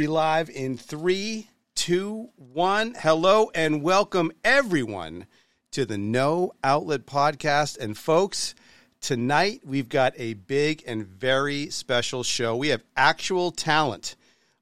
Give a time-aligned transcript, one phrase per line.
[0.00, 2.94] be live in three, two, one.
[2.98, 5.26] Hello and welcome everyone
[5.72, 7.76] to the No Outlet Podcast.
[7.76, 8.54] And folks,
[9.02, 12.56] tonight we've got a big and very special show.
[12.56, 14.16] We have actual talent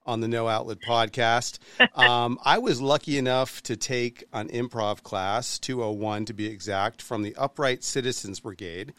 [0.05, 1.61] on the No Outlet Podcast.
[1.95, 7.23] Um, I was lucky enough to take an improv class, 201 to be exact, from
[7.23, 8.93] the Upright Citizens Brigade.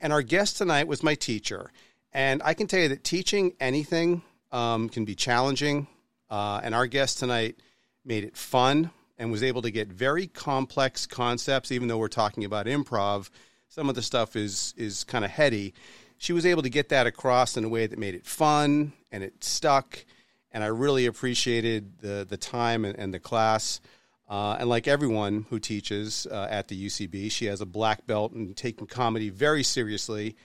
[0.00, 1.70] And our guest tonight was my teacher.
[2.12, 5.86] And I can tell you that teaching anything um, can be challenging.
[6.28, 7.56] Uh, and our guest tonight
[8.04, 12.44] made it fun and was able to get very complex concepts, even though we're talking
[12.44, 13.30] about improv.
[13.68, 15.74] Some of the stuff is is kind of heady.
[16.18, 19.22] She was able to get that across in a way that made it fun and
[19.22, 20.04] it stuck.
[20.52, 23.80] And I really appreciated the the time and, and the class.
[24.28, 28.32] Uh, and like everyone who teaches uh, at the UCB, she has a black belt
[28.32, 30.36] and taking comedy very seriously.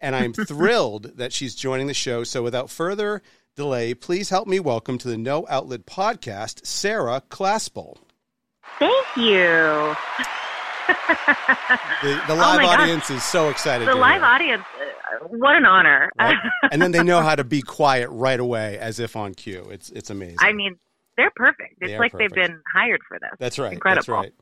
[0.00, 2.24] And I'm thrilled that she's joining the show.
[2.24, 3.22] So without further
[3.56, 7.98] delay, please help me welcome to the No Outlet podcast, Sarah Claspell.
[8.78, 9.96] Thank you.
[12.02, 13.16] the, the live oh audience gosh.
[13.16, 13.88] is so excited.
[13.88, 14.24] The live hear.
[14.24, 16.10] audience, uh, what an honor!
[16.18, 16.36] Right?
[16.72, 19.66] and then they know how to be quiet right away, as if on cue.
[19.70, 20.38] It's it's amazing.
[20.40, 20.78] I mean,
[21.18, 21.74] they're perfect.
[21.80, 22.34] It's they like perfect.
[22.34, 23.30] they've been hired for this.
[23.40, 23.72] That's right.
[23.72, 23.96] Incredible.
[23.96, 24.32] That's right.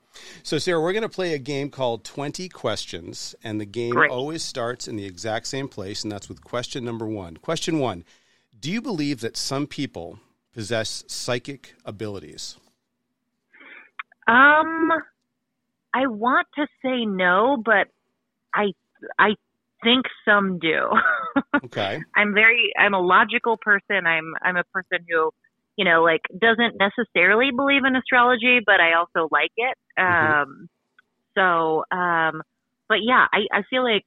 [0.42, 4.10] So, Sarah, we're going to play a game called 20 Questions, and the game Great.
[4.10, 7.38] always starts in the exact same place, and that's with question number one.
[7.38, 8.04] Question one
[8.60, 10.20] Do you believe that some people
[10.52, 12.56] possess psychic abilities?
[14.28, 14.90] Um,
[15.94, 17.88] I want to say no, but
[18.54, 18.72] I
[19.18, 19.34] I
[19.82, 20.90] think some do.
[21.64, 22.02] okay.
[22.14, 24.06] I'm very I'm a logical person.
[24.06, 25.30] I'm I'm a person who
[25.76, 29.76] you know, like doesn't necessarily believe in astrology, but I also like it.
[29.98, 30.42] Mm-hmm.
[30.42, 30.68] Um,
[31.36, 32.42] so, um,
[32.88, 34.04] but yeah, I, I feel like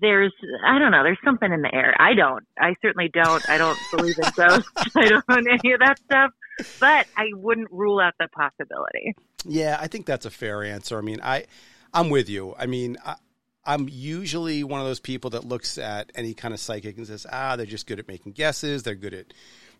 [0.00, 0.32] there's,
[0.66, 1.94] I don't know, there's something in the air.
[1.98, 4.70] I don't, I certainly don't, I don't believe in ghosts.
[4.96, 6.30] I don't want any of that stuff,
[6.78, 9.14] but I wouldn't rule out the possibility.
[9.44, 10.98] Yeah, I think that's a fair answer.
[10.98, 11.46] I mean, I,
[11.92, 12.54] I'm with you.
[12.58, 13.16] I mean, I,
[13.64, 17.26] I'm usually one of those people that looks at any kind of psychic and says,
[17.30, 18.82] ah, they're just good at making guesses.
[18.82, 19.26] They're good at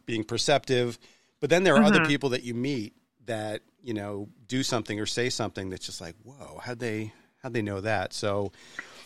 [0.09, 0.99] being perceptive.
[1.39, 1.95] But then there are mm-hmm.
[1.95, 2.95] other people that you meet
[3.27, 7.53] that you know do something or say something that's just like, whoa, how'd they how'd
[7.53, 8.13] they know that?
[8.13, 8.51] So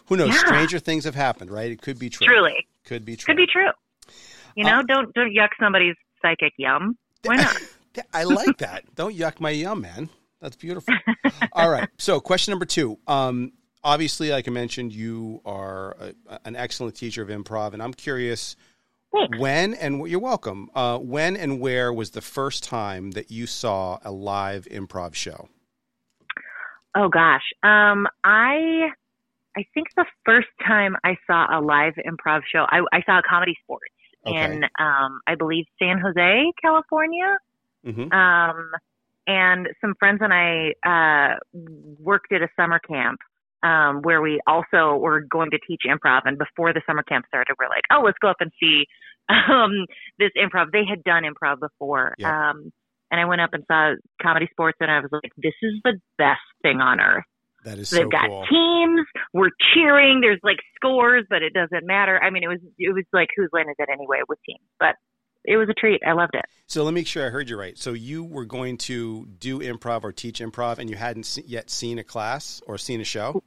[0.07, 0.29] who knows?
[0.29, 0.39] Yeah.
[0.39, 1.71] Stranger things have happened, right?
[1.71, 2.27] It could be true.
[2.27, 3.35] Truly, could be true.
[3.35, 3.71] Could be true.
[4.57, 6.97] You know, uh, don't don't yuck somebody's psychic yum.
[7.25, 7.57] Why not?
[8.15, 8.85] I like that.
[8.95, 10.09] don't yuck my yum, man.
[10.41, 10.95] That's beautiful.
[11.53, 11.89] All right.
[11.99, 12.99] So, question number two.
[13.07, 13.53] Um,
[13.85, 15.97] obviously, like I mentioned, you are
[16.29, 18.57] a, an excellent teacher of improv, and I'm curious
[19.13, 19.39] Thanks.
[19.39, 20.71] When and you're welcome.
[20.75, 25.49] Uh, when and where was the first time that you saw a live improv show?
[26.95, 28.89] Oh gosh, um, I
[29.57, 33.23] I think the first time I saw a live improv show, I, I saw a
[33.23, 33.93] comedy sports
[34.27, 34.45] okay.
[34.45, 37.39] in um, I believe San Jose, California.
[37.87, 38.13] Mm-hmm.
[38.13, 38.71] Um,
[39.27, 41.37] and some friends and I uh,
[41.99, 43.21] worked at a summer camp
[43.63, 46.23] um, where we also were going to teach improv.
[46.25, 48.87] And before the summer camp started, we're like, oh, let's go up and see
[49.29, 49.87] um,
[50.19, 50.73] this improv.
[50.73, 52.15] They had done improv before.
[52.25, 52.73] Um,
[53.11, 56.01] and I went up and saw comedy sports, and I was like, this is the
[56.17, 57.25] best thing on earth.
[57.65, 58.45] That is so They've got cool.
[58.51, 59.07] teams.
[59.33, 60.21] We're cheering.
[60.21, 62.21] There's like scores, but it doesn't matter.
[62.21, 64.97] I mean, it was it was like whose line is it anyway with teams, but
[65.45, 66.01] it was a treat.
[66.07, 66.45] I loved it.
[66.67, 67.77] So let me make sure I heard you right.
[67.79, 71.99] So you were going to do improv or teach improv, and you hadn't yet seen
[71.99, 73.43] a class or seen a show.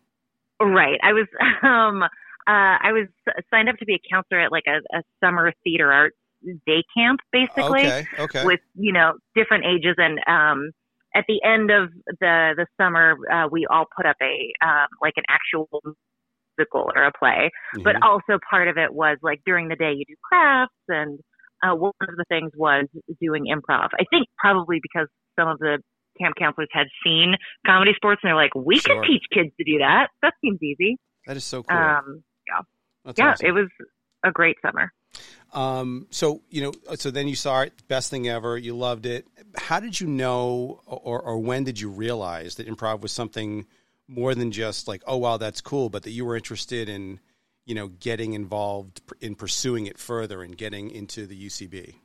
[0.61, 0.99] Right.
[1.03, 1.27] I was
[1.63, 2.07] um uh
[2.47, 3.07] I was
[3.51, 6.17] signed up to be a counselor at like a, a summer theater arts
[6.65, 8.45] day camp basically okay, okay.
[8.45, 10.71] with you know different ages and um
[11.15, 11.89] at the end of
[12.19, 15.67] the the summer uh, we all put up a um like an actual
[16.57, 17.83] musical or a play mm-hmm.
[17.83, 21.19] but also part of it was like during the day you do crafts and
[21.63, 22.85] uh, one of the things was
[23.19, 25.07] doing improv i think probably because
[25.39, 25.79] some of the
[26.19, 29.01] camp counselors had seen comedy sports and they're like, we sure.
[29.01, 30.07] could teach kids to do that.
[30.21, 30.97] That seems easy.
[31.27, 31.77] That is so cool.
[31.77, 32.61] Um, yeah.
[33.03, 33.47] That's yeah, awesome.
[33.47, 33.69] it was
[34.23, 34.91] a great summer.
[35.53, 38.57] Um, so you know, so then you saw it, best thing ever.
[38.57, 39.25] You loved it.
[39.55, 43.65] How did you know, or or when did you realize that improv was something
[44.07, 47.19] more than just like, oh wow, that's cool, but that you were interested in,
[47.65, 51.95] you know, getting involved in pursuing it further and getting into the UCB?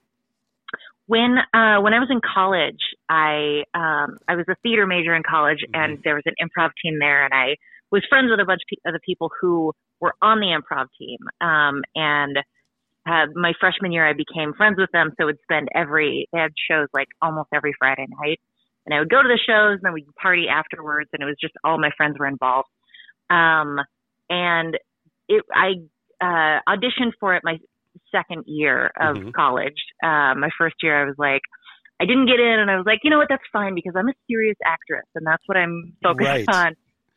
[1.11, 2.79] When uh, when I was in college,
[3.09, 5.75] I um, I was a theater major in college, mm-hmm.
[5.75, 7.57] and there was an improv team there, and I
[7.91, 11.19] was friends with a bunch of the people who were on the improv team.
[11.41, 12.37] Um, and
[13.09, 16.53] uh, my freshman year, I became friends with them, so would spend every they had
[16.71, 18.39] shows like almost every Friday night,
[18.87, 21.35] and I would go to the shows, and then we'd party afterwards, and it was
[21.41, 22.69] just all my friends were involved.
[23.31, 23.81] Um,
[24.29, 24.79] and
[25.29, 25.75] it, I
[26.23, 27.59] uh, auditioned for it my
[28.12, 29.31] second year of mm-hmm.
[29.31, 29.76] college.
[30.02, 31.42] Uh, my first year, I was like,
[32.00, 34.08] I didn't get in, and I was like, you know what, that's fine because I'm
[34.08, 36.48] a serious actress, and that's what I'm focused right.
[36.48, 36.69] on.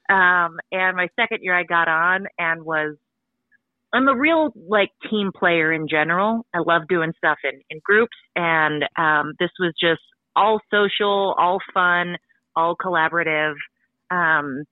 [0.09, 2.97] Um, and my second year, I got on and was.
[3.95, 6.47] I'm a real like team player in general.
[6.51, 10.01] I love doing stuff in, in groups, and um, this was just
[10.35, 12.17] all social, all fun,
[12.55, 13.53] all collaborative.
[14.09, 14.63] Um,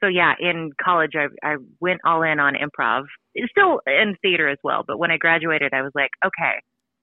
[0.00, 3.04] so yeah, in college, I, I went all in on improv.
[3.34, 6.54] It's still in theater as well, but when I graduated, I was like, okay,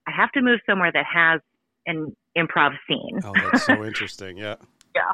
[0.08, 1.42] I have to move somewhere that has
[1.86, 3.20] an improv scene.
[3.24, 4.38] Oh, that's so interesting.
[4.38, 4.56] Yeah.
[4.96, 5.12] Yeah.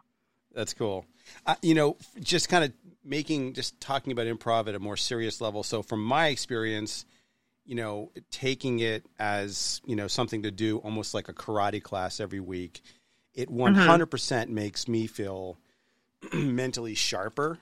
[0.54, 1.06] That's cool.
[1.46, 5.42] Uh, you know, just kind of making, just talking about improv at a more serious
[5.42, 5.64] level.
[5.64, 7.06] So, from my experience,
[7.66, 12.20] you know, taking it as, you know, something to do almost like a karate class
[12.20, 12.82] every week,
[13.34, 14.54] it 100% mm-hmm.
[14.54, 15.58] makes me feel
[16.34, 17.60] mentally sharper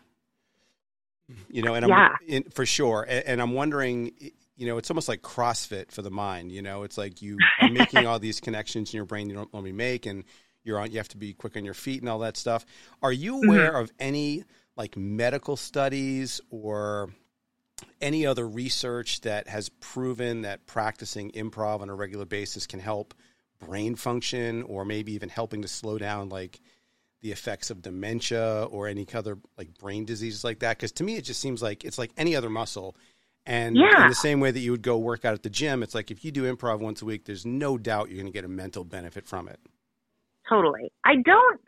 [1.49, 2.09] you know, and I'm yeah.
[2.27, 3.05] in, for sure.
[3.07, 4.11] And, and, I'm wondering,
[4.55, 6.51] you know, it's almost like CrossFit for the mind.
[6.51, 9.51] You know, it's like you are making all these connections in your brain you don't
[9.53, 10.23] normally make, and
[10.63, 10.91] you're on.
[10.91, 12.65] You have to be quick on your feet and all that stuff.
[13.01, 13.49] Are you mm-hmm.
[13.49, 13.83] aware mm-hmm.
[13.83, 14.43] of any
[14.77, 17.09] like medical studies or
[17.99, 23.13] any other research that has proven that practicing improv on a regular basis can help
[23.59, 26.59] brain function, or maybe even helping to slow down like
[27.21, 30.77] the effects of dementia or any other like brain diseases like that?
[30.77, 32.95] Because to me, it just seems like it's like any other muscle.
[33.45, 34.03] And yeah.
[34.03, 36.11] in the same way that you would go work out at the gym, it's like
[36.11, 38.49] if you do improv once a week, there's no doubt you're going to get a
[38.49, 39.59] mental benefit from it.
[40.47, 40.91] Totally.
[41.03, 41.59] I don't,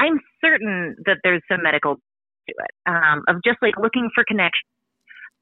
[0.00, 2.00] I'm certain that there's some medical to
[2.48, 4.66] it um, of just like looking for connection,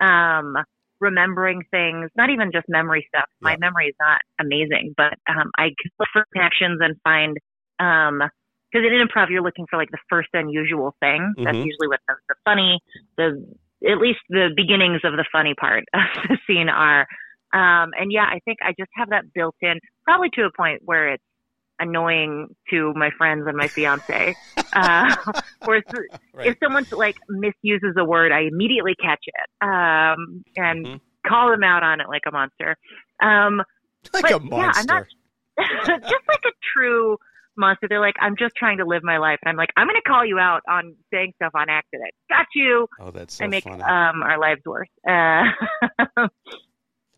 [0.00, 0.56] um,
[1.00, 3.29] remembering things, not even just memory stuff.
[3.41, 7.37] My memory is not amazing, but um, I can look for connections and find
[7.79, 8.29] um,
[8.70, 11.35] because in improv you're looking for like the first unusual thing.
[11.37, 11.67] That's mm-hmm.
[11.67, 12.81] usually what the, the funny,
[13.17, 13.47] the
[13.88, 17.06] at least the beginnings of the funny part of the scene are.
[17.53, 20.82] Um, and yeah, I think I just have that built in, probably to a point
[20.85, 21.25] where it's
[21.81, 24.35] annoying to my friends and my fiance.
[24.73, 25.14] uh,
[25.64, 25.82] where
[26.35, 26.47] right.
[26.49, 30.97] if someone like misuses a word, I immediately catch it um, and mm-hmm.
[31.26, 32.76] call them out on it like a monster.
[33.23, 33.62] Um,
[34.12, 34.59] like but, a monster.
[34.59, 37.17] Yeah, I'm not, just like a true
[37.58, 37.87] monster.
[37.88, 39.38] They're like, I'm just trying to live my life.
[39.44, 42.10] And I'm like, I'm going to call you out on saying stuff on accident.
[42.31, 42.87] Got you.
[43.00, 43.82] Oh, that's so I make funny.
[43.82, 44.88] um our lives worse.
[45.08, 45.43] Uh,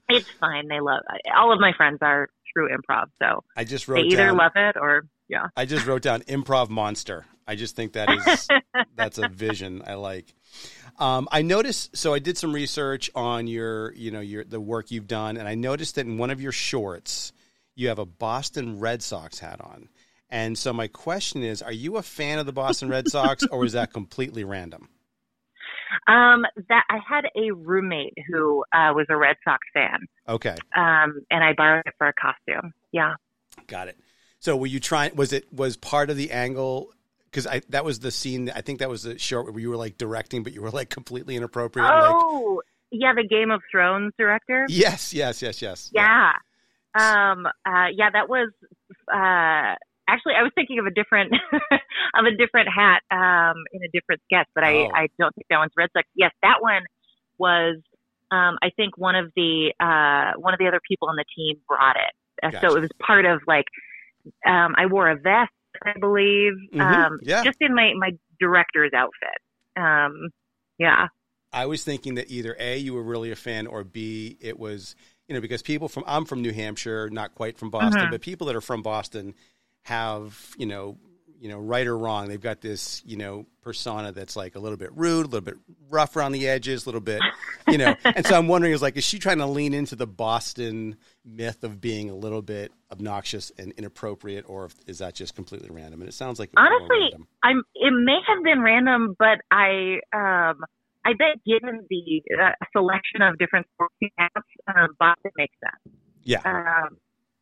[0.08, 0.68] it's fine.
[0.68, 1.02] They love
[1.36, 4.52] all of my friends are true improv, so I just wrote they either down, love
[4.56, 5.46] it or yeah.
[5.56, 7.24] I just wrote down improv monster.
[7.46, 8.48] I just think that is
[8.96, 10.34] that's a vision I like.
[10.98, 11.96] Um, I noticed.
[11.96, 15.48] So I did some research on your, you know, your the work you've done, and
[15.48, 17.32] I noticed that in one of your shorts,
[17.74, 19.88] you have a Boston Red Sox hat on.
[20.30, 23.64] And so my question is, are you a fan of the Boston Red Sox or
[23.64, 24.88] is that completely random?
[26.06, 30.06] Um, that I had a roommate who uh, was a Red Sox fan.
[30.28, 30.54] Okay.
[30.76, 32.72] Um, and I borrowed it for a costume.
[32.92, 33.14] Yeah.
[33.66, 33.98] Got it.
[34.38, 35.16] So were you trying?
[35.16, 36.92] Was it was part of the angle?
[37.24, 38.50] Because I that was the scene.
[38.50, 40.90] I think that was the short where you were like directing, but you were like
[40.90, 41.90] completely inappropriate.
[41.92, 44.66] Oh, like, yeah, the Game of Thrones director.
[44.68, 45.90] Yes, yes, yes, yes.
[45.92, 46.32] Yeah.
[46.96, 47.32] yeah.
[47.32, 47.46] Um.
[47.66, 47.88] Uh.
[47.92, 48.50] Yeah, that was.
[49.12, 49.74] Uh
[50.10, 51.32] actually I was thinking of a different
[52.14, 54.90] of a different hat um, in a different sketch, but I, oh.
[54.94, 56.06] I don't think that one's Red Sox.
[56.14, 56.82] Yes, that one
[57.38, 57.76] was
[58.30, 61.56] um, I think one of the uh, one of the other people on the team
[61.68, 62.70] brought it, uh, gotcha.
[62.70, 63.66] so it was part of like
[64.46, 65.52] um, I wore a vest,
[65.84, 66.80] I believe, mm-hmm.
[66.80, 67.42] um, yeah.
[67.44, 69.38] just in my my director's outfit.
[69.76, 70.30] Um,
[70.78, 71.08] yeah.
[71.52, 74.94] I was thinking that either A, you were really a fan, or B, it was,
[75.26, 78.10] you know, because people from, I'm from New Hampshire, not quite from Boston, mm-hmm.
[78.12, 79.34] but people that are from Boston
[79.82, 80.98] have you know
[81.40, 82.28] you know right or wrong.
[82.28, 85.56] They've got this you know persona that's like a little bit rude a little bit
[85.88, 87.20] rough around the edges a little bit
[87.68, 87.94] you know.
[88.04, 91.62] And so i'm wondering is like is she trying to lean into the boston myth
[91.62, 96.00] of being a little bit obnoxious and inappropriate or is that just completely random?
[96.00, 100.56] And it sounds like honestly i'm it may have been random but i um
[101.04, 104.34] i bet given the uh, selection of different sports hats
[104.68, 105.96] um, boston makes sense.
[106.22, 106.40] Yeah.
[106.44, 106.96] Um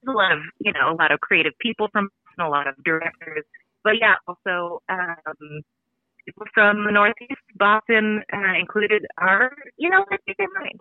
[0.07, 2.09] a lot of you know a lot of creative people from
[2.41, 3.45] a lot of directors.
[3.85, 5.63] But yeah, also um,
[6.25, 10.81] people from the Northeast, Boston uh, included, are you know like in mind.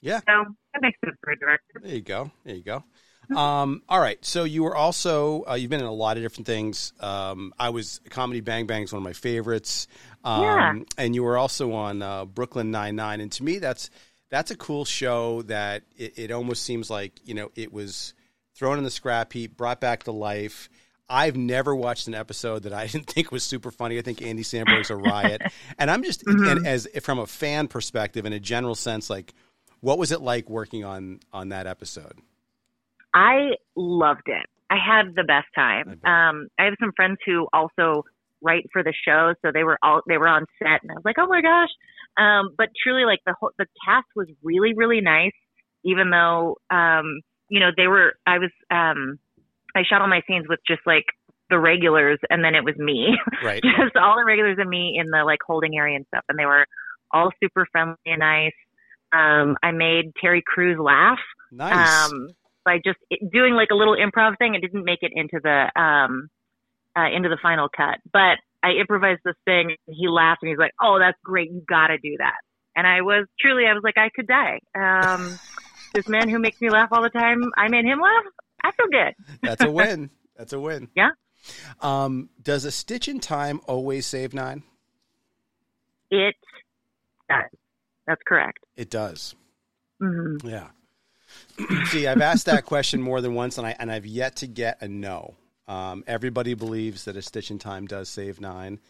[0.00, 1.80] Yeah, so that makes sense for a director.
[1.82, 2.30] There you go.
[2.44, 2.84] There you go.
[3.34, 4.22] Um, all right.
[4.24, 6.92] So you were also uh, you've been in a lot of different things.
[7.00, 9.86] Um, I was Comedy Bang Bang is one of my favorites.
[10.24, 10.74] Um, yeah.
[10.98, 13.90] And you were also on uh, Brooklyn Nine Nine, and to me, that's
[14.30, 15.42] that's a cool show.
[15.42, 18.14] That it, it almost seems like you know it was
[18.54, 20.68] thrown in the scrap heap, brought back to life.
[21.10, 23.98] I've never watched an episode that I didn't think was super funny.
[23.98, 25.42] I think Andy Samberg's a riot,
[25.78, 26.46] and I'm just mm-hmm.
[26.46, 29.34] and as from a fan perspective, in a general sense, like
[29.80, 32.14] What was it like working on on that episode?
[33.12, 34.46] I loved it.
[34.70, 36.00] I had the best time.
[36.04, 38.04] Um, I have some friends who also
[38.40, 41.02] write for the show, so they were all they were on set, and I was
[41.04, 41.70] like, oh my gosh.
[42.16, 45.32] Um, but truly, like the whole the cast was really really nice,
[45.84, 48.14] even though um, you know they were.
[48.26, 49.18] I was um,
[49.74, 51.04] I shot all my scenes with just like
[51.48, 53.08] the regulars, and then it was me,
[53.42, 53.62] Right.
[53.62, 56.46] just all the regulars and me in the like holding area and stuff, and they
[56.46, 56.66] were
[57.12, 58.52] all super friendly and nice.
[59.12, 61.18] Um, I made Terry Crews laugh
[61.50, 62.04] Nice.
[62.06, 62.28] um,
[62.64, 62.98] by just
[63.32, 64.54] doing like a little improv thing.
[64.54, 66.28] It didn't make it into the um,
[66.96, 69.74] uh, into the final cut, but I improvised this thing.
[69.88, 71.50] And he laughed and he's like, "Oh, that's great!
[71.50, 72.36] You got to do that."
[72.76, 74.60] And I was truly, I was like, I could die.
[74.78, 75.40] Um,
[75.94, 78.24] this man who makes me laugh all the time, I made him laugh.
[78.64, 79.14] I feel good.
[79.42, 80.10] That's a win.
[80.36, 80.88] That's a win.
[80.96, 81.10] Yeah.
[81.80, 84.62] Um, does a stitch in time always save nine?
[86.10, 86.34] It
[87.28, 87.50] does.
[88.06, 88.58] That's correct.
[88.76, 89.34] It does.
[90.00, 90.68] hmm Yeah.
[91.86, 94.82] See, I've asked that question more than once, and I and I've yet to get
[94.82, 95.34] a no.
[95.68, 98.80] Um, everybody believes that a stitch in time does save nine,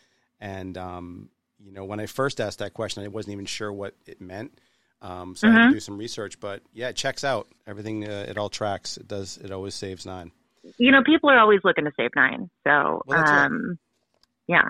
[0.41, 1.29] and um,
[1.63, 4.59] you know, when I first asked that question, I wasn't even sure what it meant.
[5.03, 7.49] Um, so I had to do some research, but yeah, it checks out.
[7.67, 8.97] Everything uh, it all tracks.
[8.99, 9.39] It does.
[9.39, 10.31] It always saves nine.
[10.77, 12.51] You know, people are always looking to save nine.
[12.67, 13.79] So, Well, um,
[14.47, 14.65] yeah,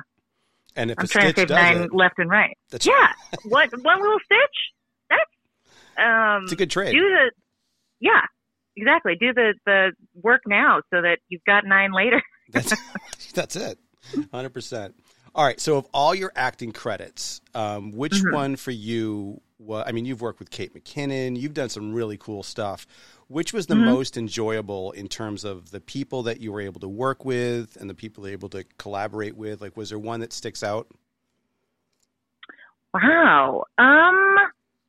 [0.77, 2.57] And if I'm trying to save nine it, left and right.
[2.71, 3.09] that's Yeah,
[3.43, 4.39] one one little stitch.
[5.11, 5.31] That's
[5.99, 6.93] um, it's a good trade.
[6.93, 7.33] do the
[7.99, 8.21] yeah,
[8.77, 9.17] exactly.
[9.19, 12.23] Do the the work now so that you've got nine later.
[12.53, 12.73] That's
[13.33, 13.79] that's it.
[14.33, 14.95] Hundred percent.
[15.35, 15.61] All right.
[15.61, 18.33] So of all your acting credits, um, which Mhm.
[18.33, 19.41] one for you?
[19.61, 21.39] Wa I mean, you've worked with Kate McKinnon.
[21.39, 22.87] You've done some really cool stuff.
[23.29, 23.85] Which was the Mhm.
[23.85, 27.89] most enjoyable in terms of the people that you were able to work with and
[27.89, 29.61] the people you were able to collaborate with?
[29.61, 30.89] Like, was there one that sticks out?
[32.93, 33.65] Wow.
[33.79, 34.37] Um.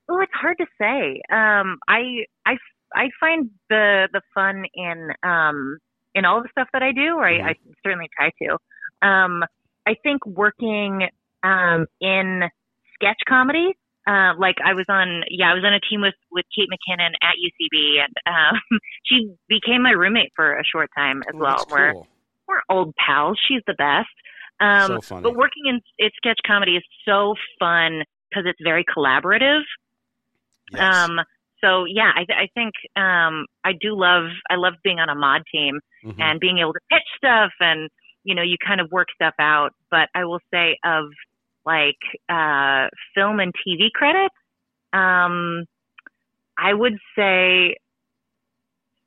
[0.10, 1.22] Oh, it's hard to say.
[1.32, 1.78] Um.
[1.88, 2.58] I I
[2.96, 5.78] I find the the fun in um
[6.16, 7.52] in all the stuff that I do, or I.
[7.52, 9.08] I certainly try to.
[9.08, 9.44] Um.
[9.88, 11.08] I think working
[11.44, 12.44] um in
[12.96, 13.74] sketch comedy.
[14.08, 17.12] Uh, like I was on, yeah, I was on a team with with Kate McKinnon
[17.22, 21.66] at UCB, and um, she became my roommate for a short time as Oh, well.
[21.70, 22.08] We're cool.
[22.48, 23.40] we're old pals.
[23.48, 24.10] She's the best.
[24.60, 25.22] Um, So funny.
[25.24, 29.62] But working in, in sketch comedy is so fun because it's very collaborative.
[30.72, 30.96] Yes.
[30.96, 31.20] Um,
[31.64, 35.16] so yeah, I, th- I think um, I do love I love being on a
[35.16, 36.20] Maude team Mhm.
[36.20, 37.88] and being able to pitch stuff and
[38.24, 39.72] you know you kind of work stuff out.
[39.92, 41.06] But I will say of
[41.66, 42.00] like
[42.30, 44.36] uh, film and TV credits,
[44.94, 45.66] um,
[46.58, 47.76] I would say.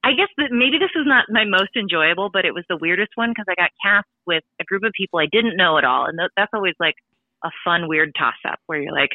[0.07, 3.13] I guess that maybe this is not my most enjoyable, but it was the weirdest
[3.15, 6.05] one because I got cast with a group of people I didn't know at all,
[6.05, 6.93] and th- that's always like
[7.43, 9.11] a fun, weird toss up where you're like,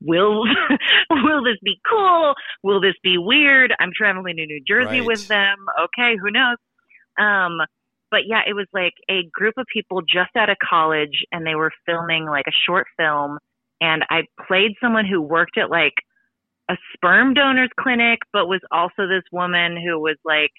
[0.00, 0.44] will
[1.10, 2.34] will this be cool?
[2.62, 3.72] Will this be weird?
[3.80, 5.06] I'm traveling to New Jersey Right.
[5.06, 5.56] with them.
[5.84, 6.56] Okay, who knows?
[7.18, 7.58] Um,
[8.10, 11.54] but yeah, it was like a group of people just out of college, and they
[11.54, 13.38] were filming like a short film,
[13.80, 15.94] and I played someone who worked at like
[16.68, 20.52] a sperm donors clinic, but was also this woman who was like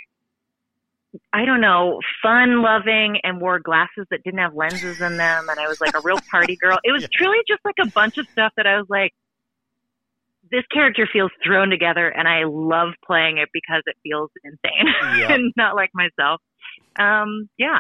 [1.33, 5.49] I don't know, fun loving and wore glasses that didn't have lenses in them.
[5.49, 6.79] And I was like a real party girl.
[6.85, 7.07] It was Yeah.
[7.13, 9.11] truly just like a bunch of stuff that I was like,
[10.51, 14.87] this character feels thrown together and I love playing it because it feels insane
[15.19, 15.33] Yeah.
[15.33, 16.39] and not like myself.
[16.99, 17.79] Um, yeah.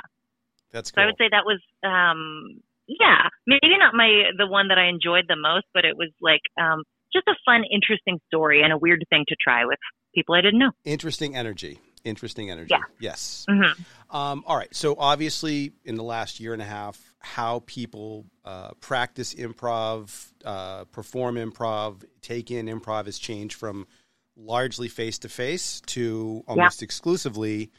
[0.71, 1.01] That's So.
[1.01, 5.25] I would say that was, um, yeah, maybe not my, the one that I enjoyed
[5.27, 9.03] the most, but it was like, um, just a fun, interesting story and a weird
[9.09, 9.79] thing to try with
[10.15, 10.71] people I didn't know.
[10.85, 11.79] Interesting energy.
[12.03, 12.71] Interesting energy.
[12.71, 12.83] Yeah.
[12.99, 13.45] Yes.
[13.49, 14.73] hmm Um, all right.
[14.75, 20.85] So obviously, in the last year and a half, how people uh, practice improv, uh,
[20.85, 23.87] perform improv, take in improv has changed from
[24.35, 27.71] largely face to face to almost exclusively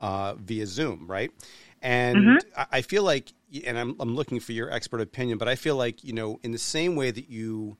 [0.00, 1.30] uh, via Zoom, right?
[1.82, 2.42] And Mhm.
[2.56, 3.32] I I feel like,
[3.64, 6.52] and I'm, I'm looking for your expert opinion, but I feel like you know, in
[6.52, 7.76] the same way that you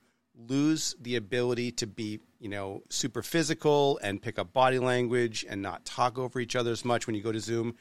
[0.47, 5.61] lose the ability to be, you know, super physical and pick up body language and
[5.61, 7.75] not talk over each other as much when you go to Zoom.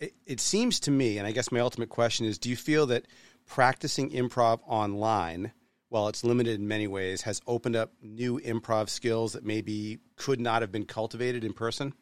[0.00, 2.86] It, it seems to me, and I guess my ultimate question is do you feel
[2.86, 3.06] that
[3.46, 5.52] practicing improv online,
[5.88, 10.40] while it's limited in many ways, has opened up new improv skills that maybe could
[10.40, 11.94] not have been cultivated in person?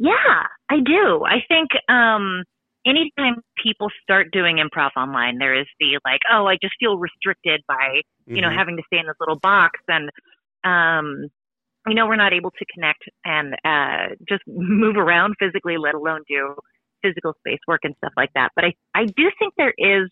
[0.00, 1.24] Yeah, I do.
[1.26, 2.44] I think um,
[2.86, 7.62] anytime people start doing improv online, there is the like, oh, I just feel restricted
[7.68, 8.02] by
[8.34, 8.56] you know Mhm.
[8.56, 10.10] having to stay in this little box, and
[10.64, 11.28] um,
[11.86, 16.22] you know we're not able to connect and uh, just move around physically, let alone
[16.28, 16.56] do
[17.02, 18.50] physical space work and stuff like that.
[18.56, 20.08] But I I do think there is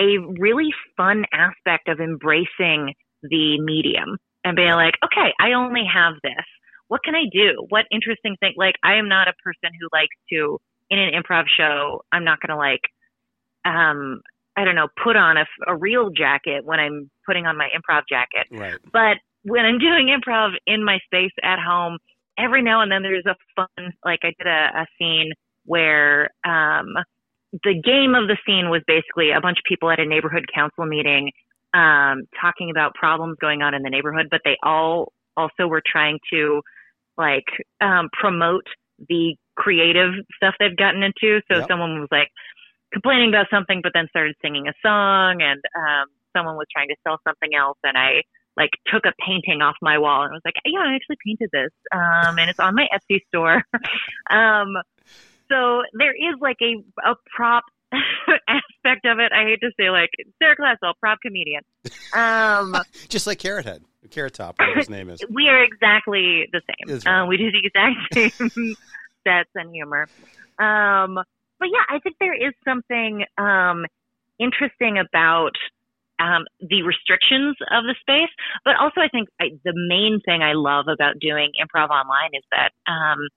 [0.00, 6.14] a really fun aspect of embracing the medium and being like, okay, I only have
[6.24, 6.44] this.
[6.92, 7.64] What can I do?
[7.70, 8.52] What interesting thing?
[8.58, 10.58] Like, I am not a person who likes to,
[10.90, 12.82] in an improv show, I'm not going to like,
[13.64, 14.20] um,
[14.58, 18.02] I don't know, put on a, a real jacket when I'm putting on my improv
[18.10, 18.46] jacket.
[18.50, 18.76] Right.
[18.92, 21.96] But when I'm doing improv in my space at home,
[22.36, 25.32] every now and then there's a fun, like I did a, a scene
[25.64, 26.92] where um,
[27.64, 30.84] the game of the scene was basically a bunch of people at a neighborhood council
[30.84, 31.32] meeting
[31.72, 36.18] um, talking about problems going on in the neighborhood, but they all also were trying
[36.30, 36.60] to
[37.16, 37.46] like
[37.80, 38.66] um, promote
[39.08, 41.40] the creative stuff they've gotten into.
[41.50, 41.66] So Yep.
[41.68, 42.28] someone was like
[42.92, 46.96] complaining about something, but then started singing a song, and um, someone was trying to
[47.06, 48.22] sell something else, and I
[48.56, 51.72] like took a painting off my wall and was like, yeah, I actually painted this,
[51.92, 53.62] um, and it's on my Etsy store.
[54.30, 54.76] um,
[55.50, 56.76] so there is like a
[57.08, 57.64] a prop
[58.48, 59.32] aspect of it.
[59.32, 61.62] I hate to say like Sarah Claspell, prop comedian.
[62.14, 62.76] Um,
[63.08, 65.20] Just like Carrot Head, Carrot Top, whatever his name is.
[65.30, 67.00] we are exactly the same.
[67.04, 67.06] Right.
[67.06, 68.74] Um, we do the exact same
[69.26, 70.08] sets and humor.
[70.58, 71.14] Um,
[71.58, 73.86] but yeah, I think there is something um,
[74.38, 75.52] interesting about
[76.18, 78.30] um, the restrictions of the space.
[78.64, 82.44] But also, I think I, the main thing I love about doing improv online is
[82.50, 83.28] that um,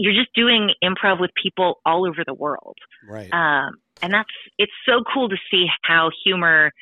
[0.00, 2.76] you're just doing improv with people all over the world.
[3.06, 3.30] Right.
[3.32, 6.72] Um, and that's it's so cool to see how humor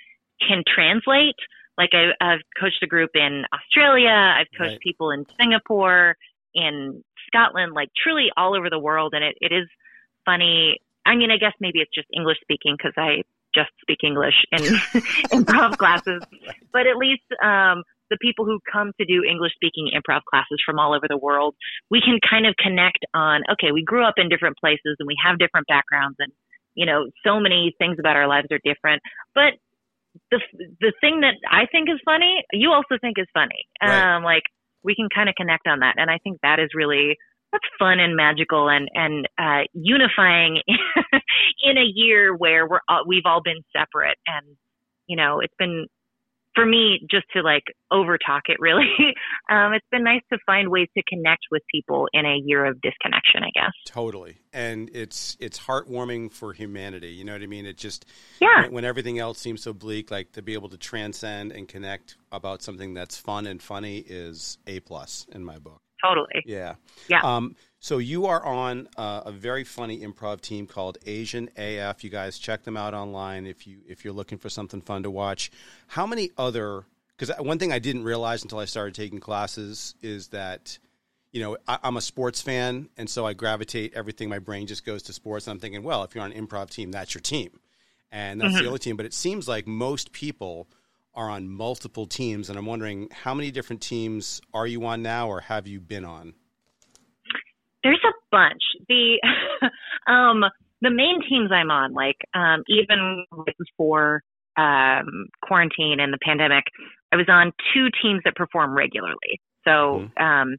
[0.46, 1.34] can translate.
[1.76, 4.80] Like I, I've coached a group in Australia, I've coached Right.
[4.80, 6.16] people in Singapore,
[6.54, 9.68] in Scotland, like truly all over the world, and it, it is
[10.24, 10.78] funny.
[11.04, 13.22] I mean, I guess maybe it's just English speaking because I
[13.52, 14.60] just speak English in
[15.32, 16.22] improv classes,
[16.72, 20.78] but at least um, the people who come to do English speaking improv classes from
[20.78, 21.54] all over the world,
[21.90, 23.42] we can kind of connect on.
[23.52, 26.32] Okay, we grew up in different places and we have different backgrounds and
[26.78, 29.02] you know, so many things about our lives are different.
[29.34, 29.58] But
[30.30, 30.40] the
[30.80, 33.66] the thing that I think is funny, you also think is funny.
[33.82, 34.16] Right.
[34.16, 34.44] Um, like
[34.84, 37.16] we can kind of connect on that, and I think that is really
[37.50, 40.62] that's fun and magical and and uh, unifying
[41.64, 44.56] in a year where we're all, we've all been separate, and
[45.08, 45.86] you know, it's been
[46.58, 48.88] for me just to like over talk it really.
[49.50, 52.80] um, it's been nice to find ways to connect with people in a year of
[52.80, 53.72] disconnection, I guess.
[53.86, 57.08] Totally, and it's it's heartwarming for humanity.
[57.08, 57.66] You know what I mean?
[57.66, 58.06] It just
[58.40, 58.62] Yeah.
[58.62, 62.16] when, when everything else seems so bleak, like to be able to transcend and connect
[62.32, 65.82] about something that's fun and funny is a plus in my book.
[66.02, 66.42] Totally.
[66.46, 66.74] Yeah,
[67.08, 67.20] Yeah.
[67.22, 72.02] Um, so you are on uh, a very funny improv team called Asian AF.
[72.02, 75.10] You guys check them out online if you if you're looking for something fun to
[75.10, 75.50] watch.
[75.86, 76.84] How many other?
[77.16, 80.78] Because one thing I didn't realize until I started taking classes is that
[81.32, 83.94] you know, I, I'm a sports fan, and so I gravitate.
[83.94, 85.46] Everything my brain just goes to sports.
[85.46, 87.60] And I'm thinking, well, if you're on an improv team, that's your team,
[88.10, 88.96] and that's the only team.
[88.96, 90.68] But it seems like most people
[91.18, 95.28] are on multiple teams, and I'm wondering how many different teams are you on now,
[95.28, 96.32] or have you been on?
[97.82, 98.62] There's a bunch.
[98.88, 99.20] The
[100.10, 100.44] um
[100.80, 103.24] the main teams I'm on, like um even
[103.58, 104.22] before
[104.56, 106.64] um quarantine and the pandemic,
[107.12, 109.40] I was on two teams that perform regularly.
[109.66, 110.56] So um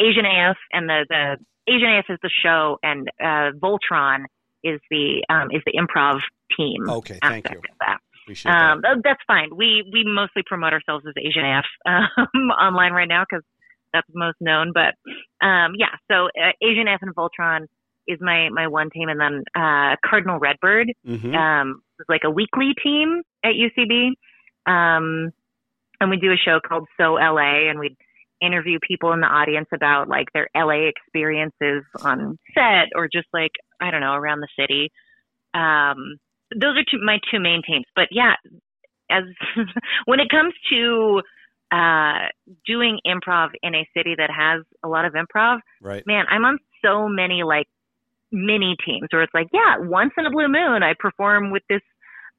[0.00, 1.36] Asian AF and the the
[1.68, 4.24] Asian AF is the show and uh Voltron
[4.62, 6.20] is the um is the improv
[6.56, 7.58] team Okay, thank you.
[7.58, 7.98] of that.
[8.26, 8.98] Appreciate Um, that.
[9.04, 9.50] that's fine.
[9.54, 13.44] We we mostly promote ourselves as Asian AF um, online right now because
[13.92, 14.72] that's most known.
[14.74, 14.94] But
[15.46, 17.66] um, yeah, so uh, Asian AF and Voltron
[18.08, 21.34] is my my one team, and then uh, Cardinal Redbird Mhm.
[21.36, 24.08] um, is like a weekly team at UCB,
[24.66, 25.30] um,
[26.00, 27.96] and we do a show called So LA, and we
[28.42, 33.52] interview people in the audience about like their LA experiences on set or just like
[33.80, 34.90] I don't know around the city.
[35.54, 36.18] Um,
[36.54, 37.86] those are two, my two main teams.
[37.94, 38.34] But yeah,
[39.10, 39.24] as
[40.04, 41.22] when it comes to
[41.72, 42.28] uh,
[42.66, 46.04] doing improv in a city that has a lot of improv, right.
[46.06, 47.66] man, I'm on so many like
[48.32, 51.80] mini teams where it's like, yeah, once in a blue moon, I perform with this,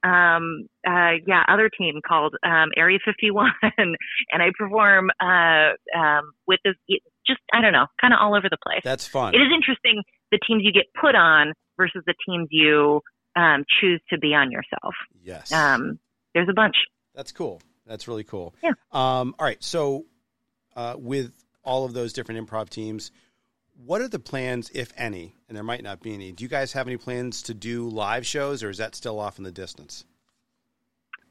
[0.03, 3.97] um, uh, yeah, other team called um, Area 51, and
[4.31, 6.75] I perform uh, um, with this,
[7.25, 8.81] just I don't know, kind of all over the place.
[8.83, 9.33] That's fun.
[9.33, 13.01] It is interesting the teams you get put on versus the teams you
[13.37, 14.95] um, choose to be on yourself.
[15.23, 15.51] Yes.
[15.51, 15.99] Um,
[16.33, 16.75] there's a bunch.
[17.13, 17.61] That's cool.
[17.85, 18.55] That's really cool.
[18.63, 18.71] Yeah.
[18.91, 19.63] Um, all right.
[19.63, 20.05] So,
[20.75, 21.31] uh, with
[21.63, 23.11] all of those different improv teams,
[23.85, 25.35] what are the plans, if any?
[25.47, 26.31] And there might not be any.
[26.31, 29.37] Do you guys have any plans to do live shows, or is that still off
[29.37, 30.03] in the distance?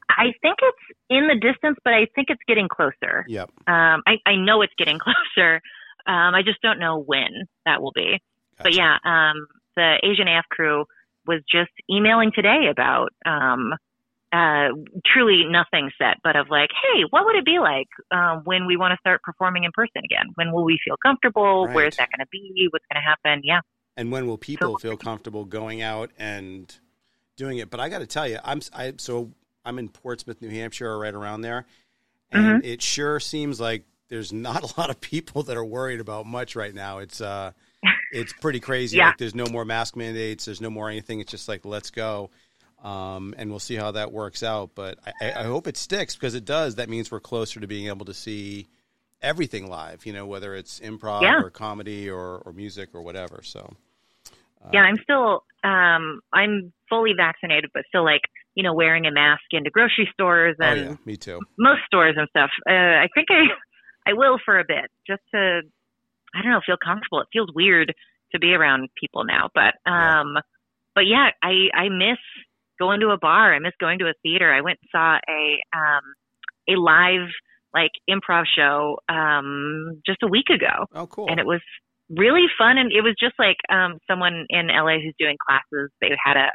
[0.09, 3.25] I think it's in the distance, but I think it's getting closer.
[3.27, 3.51] Yep.
[3.67, 4.99] Um, I, I know it's getting
[5.35, 5.61] closer.
[6.07, 8.19] Um, I just don't know when that will be.
[8.57, 10.85] But yeah, um, the Asian AF crew
[11.27, 13.73] was just emailing today about um,
[14.31, 14.69] uh,
[15.05, 18.77] truly nothing set, but of like, hey, what would it be like um, when we
[18.77, 20.27] want to start performing in person again?
[20.35, 21.65] When will we feel comfortable?
[21.65, 21.75] Right.
[21.75, 22.67] Where's that going to be?
[22.71, 23.41] What's going to happen?
[23.43, 23.61] Yeah.
[23.95, 26.73] And when will people feel comfortable going out and
[27.35, 27.69] doing it?
[27.69, 29.31] But I got to tell you, I'm I so
[29.65, 31.65] I'm in Portsmouth, New Hampshire, or right around there,
[32.31, 32.65] and Mm-hmm.
[32.65, 36.55] it sure seems like there's not a lot of people that are worried about much
[36.55, 36.99] right now.
[36.99, 37.51] It's uh,
[38.11, 38.97] it's pretty crazy.
[38.97, 39.07] Yeah.
[39.07, 40.45] Like there's no more mask mandates.
[40.45, 41.19] There's no more anything.
[41.19, 42.29] It's just like let's go.
[42.83, 44.71] Um, and we'll see how that works out.
[44.75, 46.75] But I, I hope it sticks because it does.
[46.75, 48.67] That means we're closer to being able to see
[49.21, 50.05] everything live.
[50.05, 51.41] You know, whether it's improv Yeah.
[51.41, 53.41] or comedy or, or music or whatever.
[53.43, 53.73] So
[54.73, 58.21] yeah, I'm still um I'm fully vaccinated, but still like
[58.55, 61.39] you know wearing a mask into grocery stores oh and yeah, me too.
[61.57, 62.49] most stores and stuff.
[62.69, 63.43] Uh, I think I
[64.09, 65.61] I will for a bit just to
[66.37, 67.21] I don't know feel comfortable.
[67.21, 67.93] It feels weird
[68.33, 70.21] to be around people now, but Yeah.
[70.21, 70.35] um
[70.95, 72.17] but yeah, I I miss
[72.79, 73.53] going to a bar.
[73.55, 74.53] I miss going to a theater.
[74.53, 75.41] I went and saw a
[75.75, 76.03] um
[76.69, 77.29] a live
[77.73, 81.27] like improv show um just a week ago Oh, cool.
[81.29, 81.61] and it was
[82.09, 86.09] really fun and it was just like um someone in LA who's doing classes they
[86.23, 86.47] had a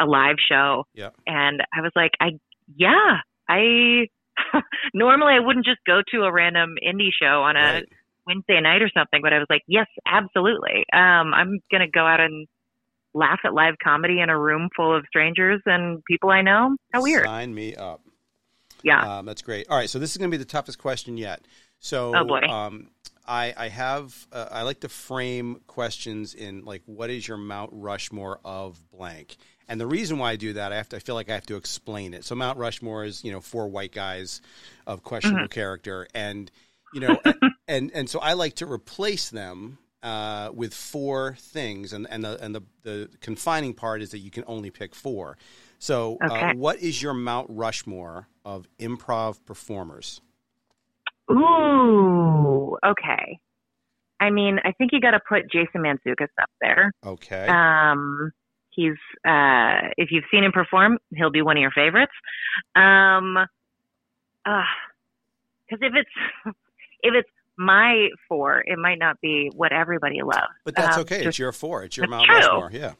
[0.00, 1.10] a, a live show Yeah.
[1.26, 2.38] and I was like I
[2.76, 4.08] yeah I
[4.94, 7.88] normally I wouldn't just go to a random indie show on a Right.
[8.26, 12.04] Wednesday night or something but I was like yes absolutely um I'm going to go
[12.06, 12.46] out and
[13.14, 17.02] laugh at live comedy in a room full of strangers and people I know how
[17.02, 18.00] weird Sign me up.
[18.82, 19.68] yeah Um, that's great.
[19.68, 21.42] All right, so this is going to be the toughest question yet.
[21.80, 22.40] So, Oh, boy.
[22.48, 22.88] um,
[23.26, 27.70] I, I have uh, I like to frame questions in like what is your Mount
[27.72, 29.36] Rushmore of blank,
[29.68, 31.46] and the reason why I do that I have to I feel like I have
[31.46, 32.24] to explain it.
[32.24, 34.40] So Mount Rushmore is you know four white guys
[34.86, 36.50] of questionable character, and
[36.94, 37.20] you know
[37.72, 42.42] and, and so I like to replace them uh, with four things, and and the
[42.42, 45.36] and the the confining part is that you can only pick four.
[45.78, 50.20] So, uh, what is your Mount Rushmore of improv performers?
[51.30, 53.38] ooh okay
[54.20, 57.46] I mean I think you got to put Jason Mantzoukas up there Okay.
[57.46, 58.32] Um,
[58.70, 62.12] he's uh, if you've seen him perform, he'll be one of your favorites.
[62.74, 63.38] Um,
[64.44, 66.10] because if it's
[67.02, 70.52] if it's my four, it might not be what everybody loves.
[70.64, 71.16] but that's um, okay.
[71.18, 71.84] just- It's your four.
[71.84, 72.36] It's your That's Mount true.
[72.36, 72.70] Rushmore.
[72.72, 72.92] Yeah.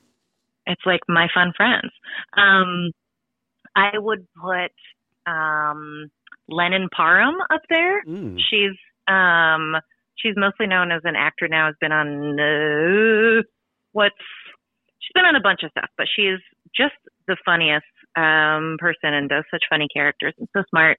[0.66, 1.90] It's like my fun friends.
[2.36, 2.90] Um,
[3.74, 4.70] I would put
[5.30, 6.10] um,
[6.48, 8.02] Lennon Parham up there.
[8.04, 8.38] Mm.
[8.38, 8.76] She's
[9.08, 9.74] um
[10.16, 11.66] she's mostly known as an actor now.
[11.66, 13.42] Has been on uh,
[13.92, 14.14] what's
[15.00, 16.38] she's been on a bunch of stuff, but she's
[16.76, 16.94] just
[17.26, 17.86] the funniest
[18.16, 20.98] um person and does such funny characters and so smart.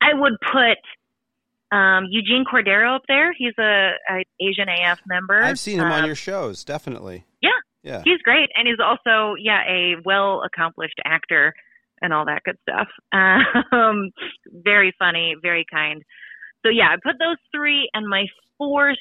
[0.00, 0.78] I would put
[1.72, 3.32] um Eugene Cordero up there.
[3.36, 5.42] He's a, a Asian AF member.
[5.42, 6.62] I've seen him on Um, your shows.
[6.64, 7.24] Definitely.
[7.40, 7.48] yeah.
[7.82, 8.02] Yeah.
[8.04, 11.52] He's great, and he's also yeah a well accomplished actor
[12.00, 12.88] and all that good stuff.
[13.72, 14.10] Um,
[14.46, 16.02] very funny, very kind.
[16.64, 18.26] So yeah, I put those three, and my
[18.58, 18.98] fourth.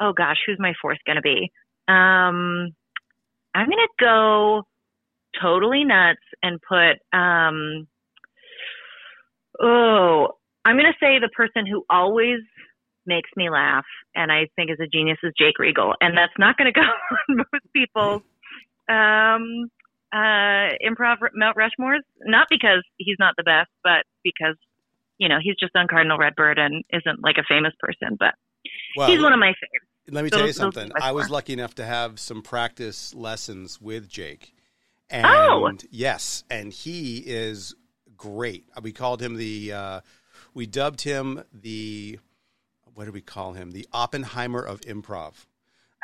[0.00, 1.50] Oh gosh, who's my fourth going to be?
[1.88, 2.70] Um,
[3.54, 4.62] I'm going to go
[5.40, 6.98] totally nuts and put.
[7.16, 7.86] Um,
[9.60, 10.28] oh,
[10.64, 12.40] I'm going to say the person who always
[13.06, 15.94] makes me laugh and I think is a genius is Jake Regal.
[16.00, 18.22] And that's not going to go on most people's
[18.88, 19.68] um,
[20.12, 22.00] uh, improv Mount Rushmores.
[22.22, 24.56] Not because he's not the best, but because,
[25.18, 28.16] you know, he's just on Cardinal Redbird and isn't like a famous person.
[28.18, 28.34] But
[28.96, 29.90] Well, he's one of my favorites.
[30.10, 30.92] let me those- tell you something.
[31.00, 34.54] I was lucky enough to have some practice lessons with Jake.
[35.10, 35.70] And Oh.
[35.90, 37.74] yes, and he is
[38.16, 38.64] great.
[38.80, 40.00] We called him the uh,
[40.54, 42.18] we dubbed him the
[42.94, 43.72] what do we call him?
[43.72, 45.46] The Oppenheimer of improv.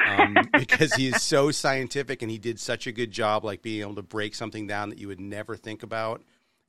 [0.05, 3.83] um, because he is so scientific and he did such a good job, like being
[3.83, 6.23] able to break something down that you would never think about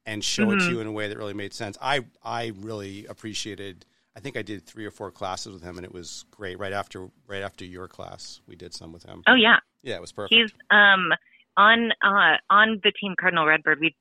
[0.06, 0.70] and show it to Mhm.
[0.70, 1.78] you in a way that really made sense.
[1.82, 3.86] I I really appreciated.
[4.16, 6.60] I think I did three or four classes with him, and it was great.
[6.60, 9.24] Right after right after your class, we did some with him.
[9.28, 9.60] Oh, yeah.
[9.84, 10.34] Yeah, it was perfect.
[10.34, 11.14] He's um,
[11.56, 13.80] on uh, on the team Cardinal Redbird.
[13.80, 13.96] We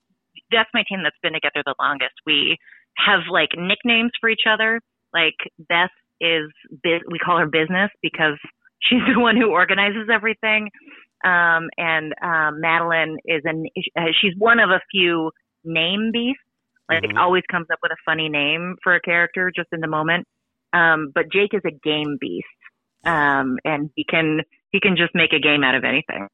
[0.51, 2.15] That's my team that's been together the longest.
[2.27, 2.59] We
[3.07, 4.81] have like nicknames for each other.
[5.13, 6.51] Like Beth is,
[6.85, 8.39] we call her business because
[8.83, 10.71] she's the one who organizes everything.
[11.25, 15.31] Um, and um, Madeline is an uh, she's one of a few
[15.65, 16.43] name beasts.
[16.89, 17.19] Like Mhm.
[17.19, 20.27] always comes up with a funny name for a character just in the moment.
[20.73, 22.47] Um, but Jake is a game beast,
[23.05, 26.27] um, and he can he can just make a game out of anything.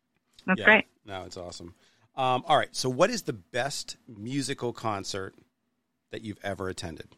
[0.46, 0.64] That's yeah.
[0.64, 0.84] great.
[1.04, 1.74] No, it's awesome.
[2.16, 2.74] Um, all right.
[2.74, 5.34] So, what is the best musical concert
[6.12, 7.16] that you've ever attended?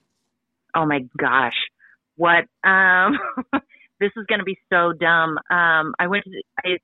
[0.74, 1.57] Oh my gosh,
[2.16, 2.44] what?
[2.68, 3.18] Um,
[4.01, 5.38] this is going to be so dumb.
[5.51, 6.79] Um, I went to I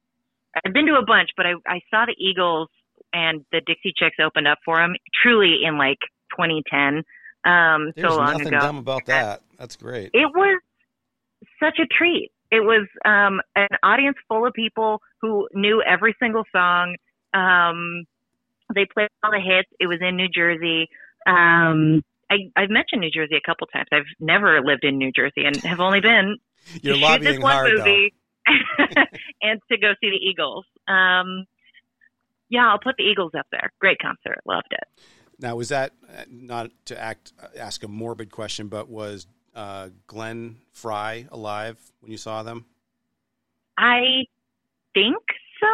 [0.65, 2.69] I've been to a bunch, but I I saw the Eagles
[3.13, 5.99] and the Dixie Chicks opened up for them Truly in like
[6.37, 7.03] 2010,
[7.45, 8.59] um, There's so long nothing ago.
[8.61, 9.43] dumb about that.
[9.59, 10.11] That's great.
[10.13, 10.61] It was
[11.63, 12.33] such a treat.
[12.51, 16.97] It was um, an audience full of people who knew every single song.
[17.33, 18.05] Um,
[18.75, 19.69] they played all the hits.
[19.81, 20.89] It was in New Jersey.
[21.27, 23.89] Um, I, I've mentioned New Jersey a couple times.
[23.93, 26.39] I've never lived in New Jersey and have only been
[26.83, 28.15] You're to shoot this one hard, movie
[29.43, 30.65] and to go see the Eagles.
[30.89, 31.47] Um,
[32.49, 33.73] yeah, I'll put the Eagles up there.
[33.81, 34.41] Great concert.
[34.47, 35.03] Loved it.
[35.41, 40.57] Now, was that uh, not to act ask a morbid question, but was uh, Glenn
[40.73, 42.67] Frey alive when you saw them?
[43.77, 44.27] I
[44.93, 45.23] think
[45.61, 45.67] so.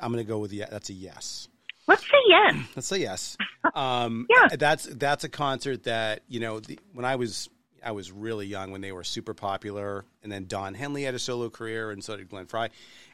[0.00, 0.66] I'm going to go with yeah.
[0.70, 1.48] That's a yes.
[1.88, 2.54] Let's say yes.
[2.76, 3.36] Let's say yes.
[3.74, 4.56] Um, Yeah.
[4.56, 7.48] that's that's a concert that you know the, when I was
[7.84, 11.18] I was really young when they were super popular, and then Don Henley had a
[11.18, 12.68] solo career, and so did Glenn Frey.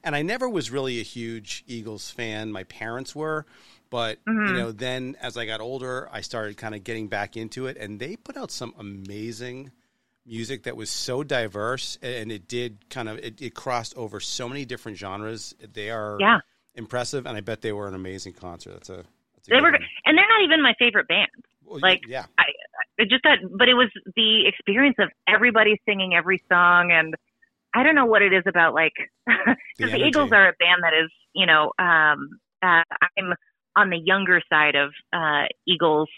[0.04, 2.52] And I never was really a huge Eagles fan.
[2.52, 3.46] My parents were,
[3.90, 4.48] but Mhm.
[4.48, 7.76] you know, then as I got older, I started kind of getting back into it,
[7.76, 9.70] and they put out some amazing
[10.24, 14.48] music that was so diverse, and it did kind of it, it crossed over so
[14.48, 15.54] many different genres.
[15.72, 16.40] They are Yeah.
[16.74, 18.72] Impressive, and I bet they were an amazing concert.
[18.74, 19.04] That's a
[19.36, 19.80] that's a They were, one.
[20.06, 21.28] and they're not even my favorite band.
[21.64, 22.44] Well, like, yeah, I,
[22.98, 27.14] It just that, but it was the experience of everybody singing every song, and
[27.74, 28.92] I don't know what it is about like
[29.26, 30.04] because the, energy.
[30.04, 32.82] Eagles are a band that is, you know, um, uh,
[33.18, 33.32] I'm
[33.76, 36.08] on the younger side of uh, Eagles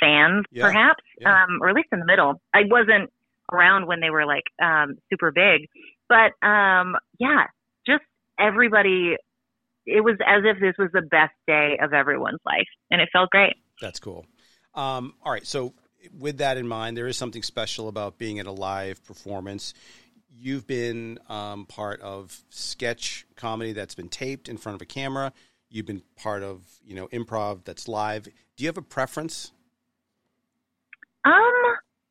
[0.00, 1.44] fans, Yeah, perhaps, yeah.
[1.44, 2.40] um, or at least in the middle.
[2.54, 3.10] I wasn't
[3.52, 5.68] around when they were like um, super big,
[6.08, 7.46] but um, yeah,
[7.86, 8.02] just
[8.38, 9.16] everybody.
[9.86, 13.30] It was as if this was the best day of everyone's life, and it felt
[13.30, 13.54] great.
[13.80, 14.26] that's cool.
[14.74, 15.74] Um, all right, so
[16.18, 19.74] with that in mind, there is something special about being at a live performance.
[20.30, 25.32] You've been um, part of sketch comedy that's been taped in front of a camera.
[25.68, 28.24] You've been part of you know improv that's live.
[28.24, 29.52] Do you have a preference?
[31.24, 31.32] Um,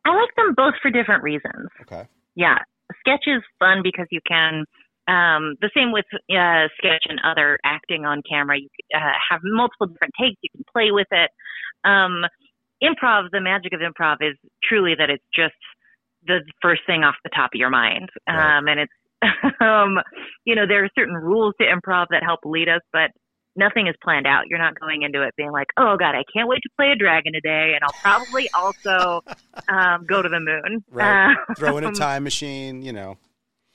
[0.06, 1.70] I like them both for different reasons.
[1.82, 2.08] Okay.
[2.36, 2.58] Yeah,
[3.00, 4.66] sketch is fun because you can.
[5.12, 8.58] Um, the same with uh, sketch and other acting on camera.
[8.60, 10.38] You uh, have multiple different takes.
[10.42, 11.30] You can play with it.
[11.84, 12.24] Um,
[12.82, 15.56] improv, the magic of improv is truly that it's just
[16.26, 18.10] the first thing off the top of your mind.
[18.28, 18.58] Right.
[18.58, 18.94] Um, and it's,
[19.62, 19.98] um,
[20.46, 23.12] you know, there are certain rules to improv that help lead us, but
[23.56, 24.44] nothing is planned out.
[24.48, 26.96] You're not going into it being like, oh God, I can't wait to play a
[26.96, 27.74] dragon today.
[27.76, 29.22] And I'll probably also
[29.68, 30.84] um, go to the moon.
[30.90, 31.36] Right.
[31.58, 32.82] Throw in a Um, time machine.
[32.82, 33.18] You know.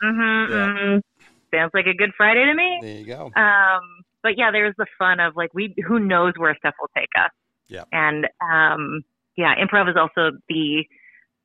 [0.03, 0.91] Mm-hmm, Yeah.
[0.93, 0.99] hmm
[1.57, 2.79] Sounds like a good Friday to me.
[2.83, 3.33] There you go.
[3.35, 3.83] Um,
[4.23, 7.31] but yeah, there's the fun of like we who knows where stuff will take us.
[7.69, 7.85] Yeah.
[7.93, 9.03] And um,
[9.37, 10.85] yeah, improv is also the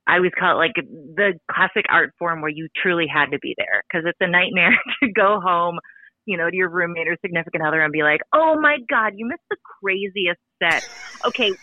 [0.07, 3.53] I always call it like the classic art form where you truly had to be
[3.57, 5.79] there because it's a nightmare to go home,
[6.25, 9.27] you know, to your roommate or significant other and be like, "Oh my God, you
[9.27, 10.87] missed the craziest set."
[11.23, 11.53] Okay,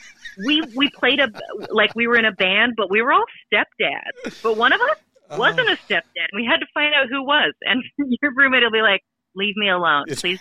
[0.46, 1.28] we we played a
[1.70, 4.96] like we were in a band, but we were all stepdads, but one of us
[5.28, 5.38] Uh-huh.
[5.38, 6.28] wasn't a stepdad.
[6.34, 7.82] We had to find out who was, and
[8.22, 9.02] your roommate will be like,
[9.34, 10.40] "Leave me alone, please."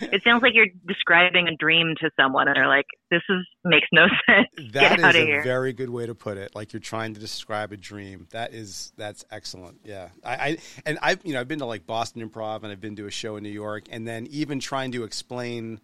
[0.00, 3.86] It sounds like you're describing a dream to someone, and they're like, "This is makes
[3.92, 5.42] no sense." That is a here.
[5.42, 6.54] very good way to put it.
[6.56, 8.26] Like you're trying to describe a dream.
[8.32, 9.80] That is that's excellent.
[9.84, 12.80] Yeah, I, I and I've you know I've been to like Boston Improv and I've
[12.80, 15.80] been to a show in New York, and then even trying to explain,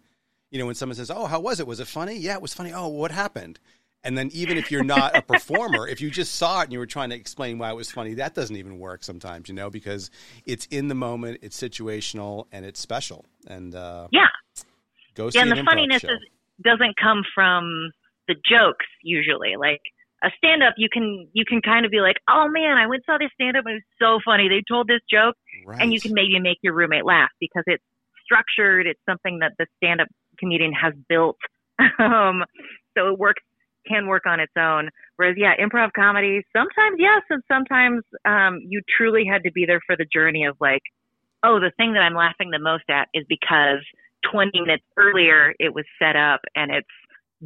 [0.51, 1.67] you know, when someone says, "Oh, how was it?
[1.67, 2.73] Was it funny?" Yeah, it was funny.
[2.73, 3.59] Oh, what happened?
[4.03, 6.79] And then even if you're not a performer, if you just saw it and you
[6.79, 9.69] were trying to explain why it was funny, that doesn't even work sometimes, you know,
[9.69, 10.11] because
[10.45, 13.25] it's in the moment, it's situational, and it's special.
[13.47, 14.27] And uh, Yeah.
[15.15, 16.19] go Yeah, and an the funniness is,
[16.61, 17.91] doesn't come from
[18.27, 19.55] the jokes usually.
[19.57, 19.81] Like
[20.23, 23.03] a stand up, you can you can kind of be like, "Oh man, I went
[23.05, 23.65] saw this stand up.
[23.67, 24.49] It was so funny.
[24.49, 25.35] They told this joke."
[25.65, 25.81] right.
[25.81, 27.83] and you can maybe make your roommate laugh because it's
[28.23, 28.87] structured.
[28.87, 30.07] It's something that the stand-up
[30.39, 31.37] comedian has built,
[31.99, 32.43] um,
[32.97, 33.43] so it works
[33.87, 34.89] can work on its own.
[35.15, 39.81] Whereas, yeah, improv comedy sometimes yes, and sometimes um, you truly had to be there
[39.85, 40.81] for the journey of like,
[41.43, 43.79] oh, the thing that I'm laughing the most at is because
[44.31, 46.87] 20 minutes earlier it was set up and it's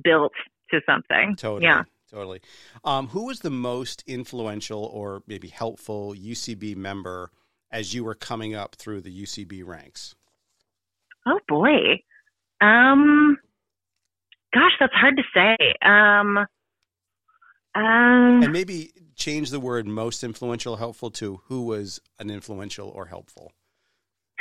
[0.04, 0.34] built
[0.71, 1.36] to something.
[1.38, 1.63] Totally.
[1.63, 1.84] Yeah.
[2.10, 2.39] Totally.
[2.86, 7.32] Um, who was the most influential or maybe helpful UCB member
[7.69, 10.15] as you were coming up through the UCB ranks?
[11.26, 12.02] Oh boy.
[12.62, 13.38] Um
[14.60, 15.56] gosh, that's hard to say.
[15.82, 16.38] Um
[17.76, 23.06] um And maybe change the word most influential helpful to who was an influential or
[23.08, 23.52] helpful.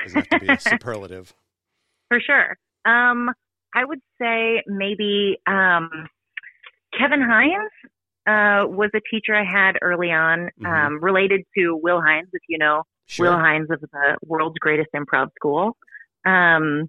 [0.03, 1.35] Doesn't have to be a superlative.
[2.09, 2.57] for sure.
[2.85, 3.31] Um
[3.75, 5.91] I would say maybe um
[6.99, 7.71] Kevin Hines
[8.27, 10.67] uh was a teacher I had early on, Mhm.
[10.87, 13.27] um, related to Will Hines, if you know Sure.
[13.27, 15.77] Will Hines of the world's greatest improv school.
[16.25, 16.89] Um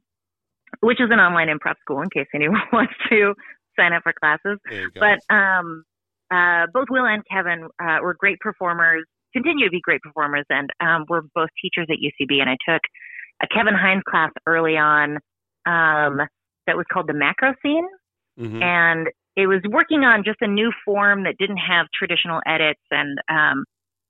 [0.81, 3.33] which is an online improv school in case anyone wants to
[3.79, 4.59] sign up for classes.
[4.99, 5.83] But um,
[6.31, 10.69] uh, both Will and Kevin uh, were great performers, continue to be great performers, and
[10.79, 12.41] um, we're both teachers at UCB.
[12.41, 12.81] And I took
[13.41, 15.17] a Kevin Hines class early on
[15.65, 16.21] um,
[16.65, 17.87] that was called the macro scene.
[18.39, 18.61] Mm-hmm.
[18.61, 23.17] And it was working on just a new form that didn't have traditional edits and
[23.29, 23.65] um,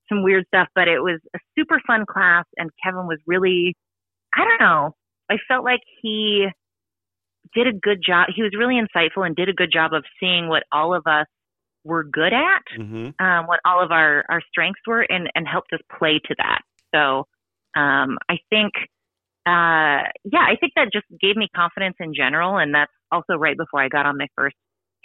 [0.10, 2.46] some weird stuff, but it was a super fun class.
[2.58, 3.76] And Kevin was really,
[4.34, 4.96] I don't know,
[5.30, 6.48] I felt like he
[7.54, 8.28] did a good job.
[8.36, 11.28] He was really insightful and did a good job of seeing what all of us
[11.84, 13.24] were good at, mm-hmm.
[13.24, 16.62] um, what all of our, our strengths were, and, and helped us play to that.
[16.94, 17.28] So
[17.80, 18.74] um, I think,
[19.46, 22.58] uh, yeah, I think that just gave me confidence in general.
[22.58, 24.56] And that's also right before I got on my first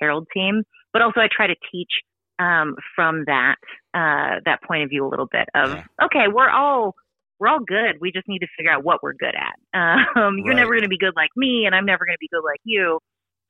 [0.00, 0.62] Herald team.
[0.92, 1.90] But also, I try to teach
[2.38, 3.56] um, from that
[3.94, 5.84] uh, that point of view a little bit of yeah.
[6.04, 6.94] okay, we're all
[7.42, 8.00] we're all good.
[8.00, 9.54] We just need to figure out what we're good at.
[10.14, 10.56] Um, you're right.
[10.56, 12.60] never going to be good like me, and I'm never going to be good like
[12.64, 13.00] you.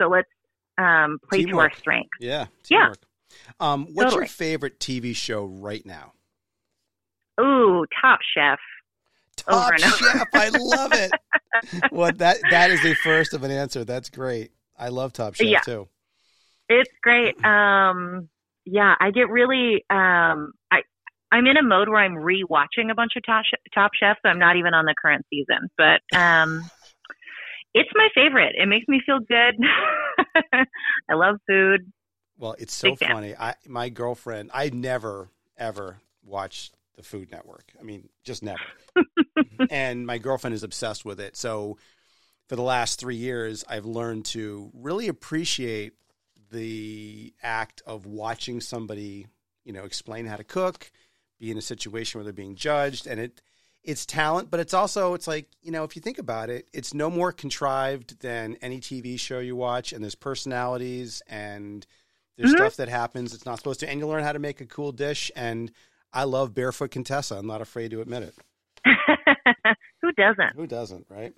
[0.00, 0.28] So let's
[0.78, 1.72] um, play Teamwork.
[1.72, 2.10] to our strengths.
[2.20, 2.46] Yeah.
[2.62, 2.98] Teamwork.
[3.30, 3.36] Yeah.
[3.72, 4.22] Um, what's totally.
[4.22, 6.12] your favorite TV show right now?
[7.40, 8.58] Ooh, Top Chef.
[9.36, 10.26] Top Chef.
[10.32, 11.10] I love it.
[11.92, 13.84] well, that that is the first of an answer.
[13.84, 14.52] That's great.
[14.78, 15.60] I love Top Chef yeah.
[15.60, 15.88] too.
[16.68, 17.42] It's great.
[17.44, 18.28] Um,
[18.64, 20.82] yeah, I get really um, I
[21.32, 24.38] I'm in a mode where I'm rewatching a bunch of Top, Top Chef, so I'm
[24.38, 25.70] not even on the current season.
[25.78, 26.62] But um,
[27.74, 28.54] it's my favorite.
[28.56, 29.54] It makes me feel good.
[31.10, 31.90] I love food.
[32.38, 33.34] Well, it's so funny.
[33.34, 37.72] I my girlfriend, I never ever watched the Food Network.
[37.80, 38.60] I mean, just never.
[39.70, 41.36] and my girlfriend is obsessed with it.
[41.36, 41.78] So
[42.48, 45.94] for the last three years, I've learned to really appreciate
[46.50, 49.26] the act of watching somebody,
[49.64, 50.90] you know, explain how to cook,
[51.42, 53.42] be in a situation where they're being judged, and it
[53.84, 56.94] it's talent, but it's also it's like you know if you think about it, it's
[56.94, 61.84] no more contrived than any TV show you watch, and there's personalities and
[62.38, 62.58] there's mm-hmm.
[62.58, 64.92] stuff that happens it's not supposed to, and you learn how to make a cool
[64.92, 65.30] dish.
[65.36, 65.72] And
[66.12, 67.34] I love Barefoot Contessa.
[67.34, 68.34] I'm not afraid to admit it.
[70.02, 70.56] Who doesn't?
[70.56, 71.06] Who doesn't?
[71.10, 71.34] Right.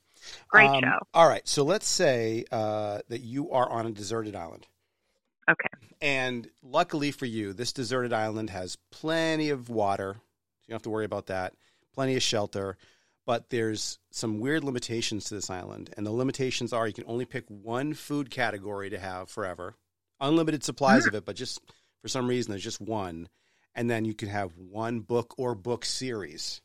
[0.48, 0.98] Great um, show.
[1.14, 4.66] All right, so let's say uh, that you are on a deserted island.
[5.50, 5.68] Okay.
[6.00, 10.14] And luckily for you, this deserted island has plenty of water.
[10.14, 10.18] So
[10.66, 11.54] you don't have to worry about that.
[11.92, 12.76] Plenty of shelter.
[13.26, 15.90] But there's some weird limitations to this island.
[15.96, 19.74] And the limitations are you can only pick one food category to have forever.
[20.20, 21.60] Unlimited supplies of it, but just
[22.00, 23.28] for some reason there's just one.
[23.74, 26.60] And then you can have one book or book series.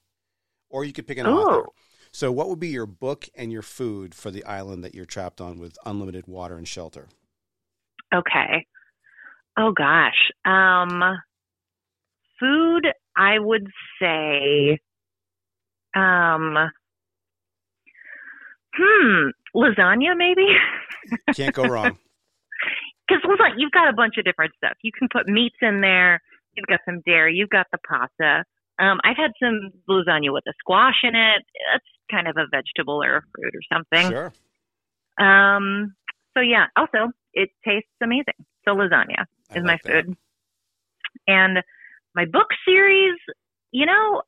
[0.69, 1.39] Or you could pick an Ooh.
[1.39, 1.69] author.
[2.11, 5.41] So what would be your book and your food for the island that you're trapped
[5.41, 7.07] on with unlimited water and shelter?
[8.13, 8.65] Okay.
[9.57, 10.31] Oh gosh.
[10.45, 11.03] Um
[12.39, 13.67] food I would
[14.01, 14.79] say
[15.95, 16.55] um
[18.75, 20.47] hmm, lasagna maybe?
[21.35, 21.97] Can't go wrong.
[23.09, 24.77] Cuz lasagna you've got a bunch of different stuff.
[24.81, 26.21] You can put meats in there,
[26.53, 28.45] you've got some dairy, you've got the pasta.
[28.79, 31.43] Um I've had some lasagna with a squash in it.
[31.71, 34.09] That's kind of a vegetable or a fruit or something.
[34.09, 34.33] Sure.
[35.19, 35.95] Um
[36.39, 38.33] so yeah, also it tastes amazing.
[38.65, 39.25] So lasagna
[39.55, 40.15] is my food.
[41.27, 41.59] And
[42.15, 43.17] my book series,
[43.71, 44.21] you know,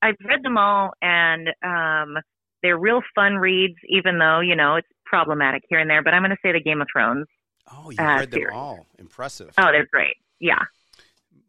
[0.00, 2.16] I've read them all and um
[2.62, 6.02] they're real fun reads, even though, you know, it's problematic here and there.
[6.02, 7.26] But I'm gonna say the Game of Thrones.
[7.70, 8.56] Oh, you uh, read them series.
[8.56, 8.86] all.
[8.98, 9.52] Impressive.
[9.58, 10.16] Oh, they're great.
[10.40, 10.62] Yeah.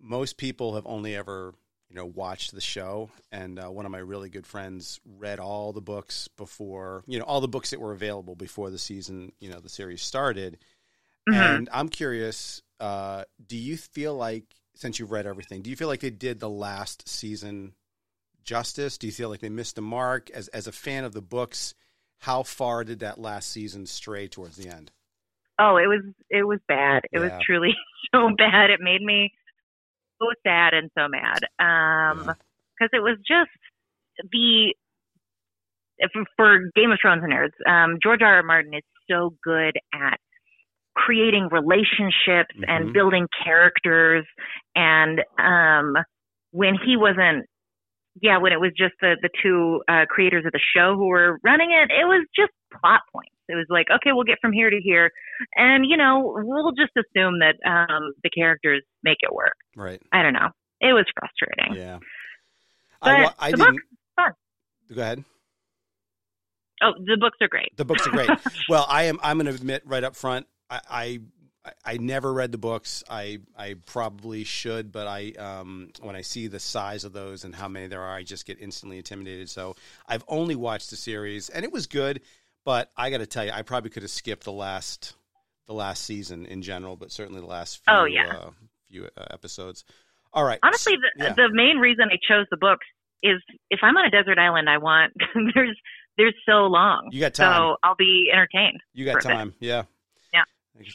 [0.02, 1.54] Most people have only ever
[1.89, 3.10] you know, watched the show.
[3.32, 7.25] And uh, one of my really good friends read all the books before, you know,
[7.25, 10.58] all the books that were available before the season, you know, the series started.
[11.28, 11.39] Mm-hmm.
[11.39, 15.88] And I'm curious, uh, do you feel like, since you've read everything, do you feel
[15.88, 17.73] like they did the last season
[18.43, 18.97] justice?
[18.97, 20.30] Do you feel like they missed the mark?
[20.30, 21.73] As, as a fan of the books,
[22.19, 24.91] how far did that last season stray towards the end?
[25.60, 27.04] Oh, it was it was bad.
[27.12, 27.21] It yeah.
[27.21, 27.75] was truly
[28.15, 28.69] so bad.
[28.69, 29.34] It made me
[30.20, 32.36] so sad and so mad um
[32.78, 33.00] because yeah.
[33.00, 33.52] it was just
[34.32, 34.74] the
[36.38, 38.36] for Game of Thrones and nerds, um, George R.
[38.36, 38.44] R.
[38.44, 40.20] Martin is so good at
[40.96, 42.64] creating relationships mm-hmm.
[42.68, 44.26] and building characters.
[44.76, 45.96] And um,
[46.52, 47.46] when he wasn't,
[48.22, 51.40] yeah, when it was just the the two uh, creators of the show who were
[51.44, 53.32] running it, it was just plot points.
[53.50, 55.12] It was like, okay, we'll get from here to here,
[55.56, 59.56] and you know, we'll just assume that um, the characters make it work.
[59.75, 60.02] Right.
[60.13, 60.50] I don't know.
[60.81, 61.75] It was frustrating.
[61.75, 62.00] Yeah.
[63.02, 63.79] But I, I the didn't.
[64.95, 65.23] Go ahead.
[66.81, 67.75] Oh, the books are great.
[67.77, 68.29] The books are great.
[68.69, 69.19] well, I am.
[69.21, 70.47] I'm going to admit right up front.
[70.69, 71.19] I, I
[71.83, 73.04] I never read the books.
[73.10, 77.54] I I probably should, but I um, when I see the size of those and
[77.54, 79.50] how many there are, I just get instantly intimidated.
[79.50, 79.75] So
[80.08, 82.21] I've only watched the series, and it was good
[82.66, 85.16] But I got to tell you, I probably could have skipped the last
[85.68, 88.28] the last season in general, but certainly the last few, oh, yeah.
[88.28, 88.50] uh,
[88.90, 89.86] few uh, episodes.
[90.34, 90.60] All right.
[90.64, 91.34] Honestly, the, yeah.
[91.34, 92.86] the main reason I chose the books
[93.22, 95.14] is if I'm on a desert island, I want
[95.56, 95.78] there's
[96.18, 97.10] there's so long.
[97.12, 97.54] You got time.
[97.54, 98.82] So I'll be entertained.
[98.94, 99.38] You got for a bit.
[99.38, 99.54] time.
[99.60, 99.84] Yeah.
[100.34, 100.44] Yeah.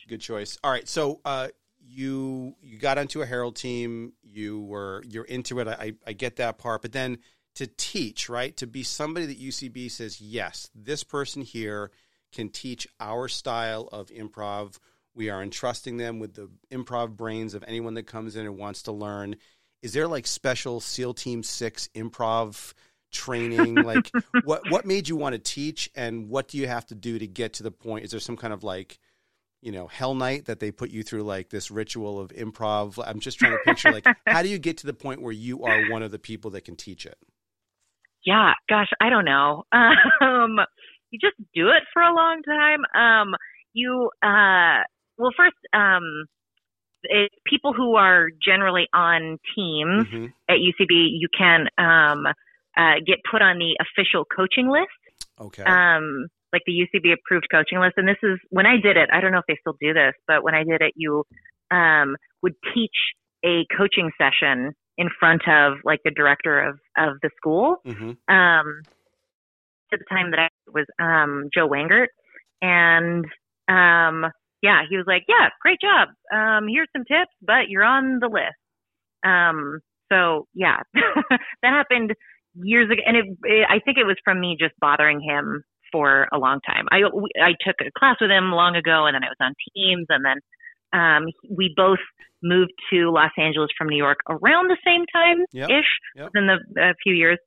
[0.09, 0.59] Good choice.
[0.62, 0.89] All right.
[0.89, 1.49] So uh,
[1.87, 4.12] you you got onto a Herald team.
[4.23, 5.69] You were you're into it.
[5.69, 6.83] I I get that part.
[6.83, 7.19] But then
[7.55, 8.57] to teach, right?
[8.57, 11.90] To be somebody that UCB says, yes, this person here
[12.32, 14.78] can teach our style of improv.
[15.14, 18.82] We are entrusting them with the improv brains of anyone that comes in and wants
[18.82, 19.36] to learn.
[19.82, 22.74] Is there like special SEAL Team Six improv
[23.12, 23.74] training?
[23.84, 24.11] like
[24.44, 27.26] what what made you want to teach and what do you have to do to
[27.26, 28.05] get to the point?
[28.05, 28.98] Is there some kind of like
[29.64, 33.02] you know, hell night that they put you through like this ritual of improv.
[33.05, 35.64] I'm just trying to picture like how do you get to the point where you
[35.64, 37.16] are one of the people that can teach it?
[38.25, 39.64] Yeah, gosh, I don't know.
[40.22, 40.59] Um,
[41.11, 42.81] you just do it for a long time.
[42.95, 43.35] Um,
[43.72, 44.83] you, uh,
[45.16, 46.25] well, first, um,
[47.05, 50.33] it, people who are generally on teams Mhm.
[50.49, 52.27] at UCB, you can um,
[52.77, 54.89] uh, get put on the official coaching list,
[55.41, 55.62] Okay.
[55.62, 57.95] um, like the UCB approved coaching list.
[57.97, 59.11] And this is when I did it.
[59.12, 61.25] I don't know if they still do this, but when I did it, you
[61.70, 62.97] um, would teach
[63.45, 68.82] a coaching session in front of like the director of of the school hmm um,
[69.92, 72.09] at the time that I was um, Joe Wengert,
[72.61, 73.24] and
[73.68, 74.30] um,
[74.62, 76.09] yeah, he was like, "Yeah, great job.
[76.34, 78.59] Um, here's some tips, but you're on the list."
[79.24, 79.80] Um,
[80.11, 82.12] so yeah, that happened
[82.55, 86.28] years ago, and it, it, I think it was from me just bothering him for
[86.32, 86.86] a long time.
[86.90, 87.03] I
[87.40, 90.24] I took a class with him long ago, and then I was on teams, and
[90.24, 90.38] then
[90.95, 91.99] um, we both
[92.42, 96.26] moved to Los Angeles from New York around the same time ish yep.
[96.26, 97.38] within the a few years.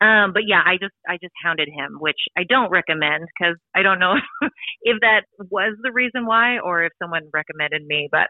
[0.00, 3.82] Um, but yeah, I just I just hounded him, which I don't recommend because I
[3.82, 4.14] don't know
[4.82, 8.08] if that was the reason why or if someone recommended me.
[8.12, 8.28] But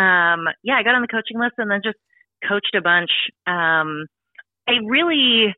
[0.00, 1.98] um, yeah, I got on the coaching list and then just
[2.46, 3.10] coached a bunch.
[3.46, 4.06] Um,
[4.68, 5.54] I really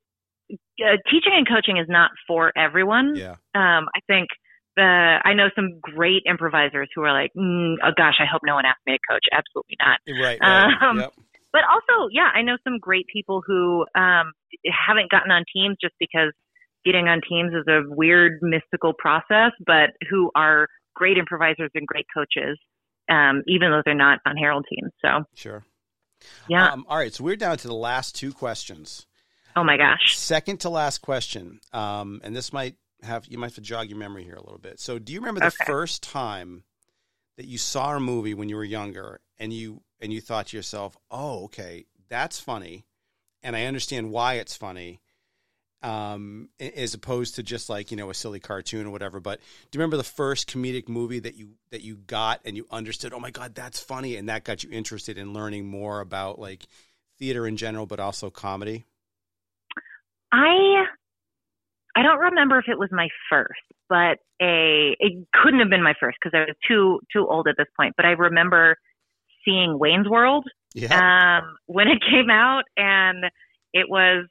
[0.53, 3.17] uh, teaching and coaching is not for everyone.
[3.17, 3.37] Yeah.
[3.55, 4.29] Um, I think
[4.77, 8.55] the I know some great improvisers who are like, mm, oh gosh, I hope no
[8.55, 9.25] one asks me to coach.
[9.33, 9.99] Absolutely not.
[10.23, 10.39] Right.
[10.41, 10.83] right.
[10.83, 11.13] Um, yep.
[11.53, 14.33] But also, yeah, I know some great people who um,
[14.87, 16.33] haven't gotten on teams just because
[16.85, 22.05] getting on teams is a weird, mystical process, but who are great improvisers and great
[22.15, 22.59] coaches,
[23.09, 24.93] um, even though they're not on Herald teams.
[25.03, 25.65] So, Sure.
[26.49, 26.69] yeah.
[26.73, 27.13] Um, all right.
[27.15, 29.07] So we're down to the last two questions.
[29.57, 30.17] oh my gosh.
[30.19, 31.61] Second to last question.
[31.73, 32.75] Um, and this might
[33.07, 34.81] have you might have to jog your memory here a little bit.
[34.81, 35.65] So do you remember the Okay.
[35.65, 36.65] first time
[37.37, 40.57] that you saw a movie when you were younger and you and you thought to
[40.57, 42.85] yourself, "Oh, okay, that's funny."
[43.43, 45.01] And I understand why it's funny.
[45.83, 49.41] Um, as opposed to just like, you know, a silly cartoon or whatever, but
[49.71, 53.13] do you remember the first comedic movie that you that you got and you understood,
[53.13, 56.67] "Oh my god, that's funny," and that got you interested in learning more about like
[57.19, 58.87] theater in general but also comedy?
[60.33, 60.87] I
[61.97, 65.95] I don't remember if it was my first, but a it couldn't have been my
[65.99, 67.95] first because I was too too old at this point.
[67.97, 68.77] But I remember
[69.45, 71.41] seeing Wayne's World Yeah.
[71.41, 73.25] um, when it came out, and
[73.73, 74.27] it was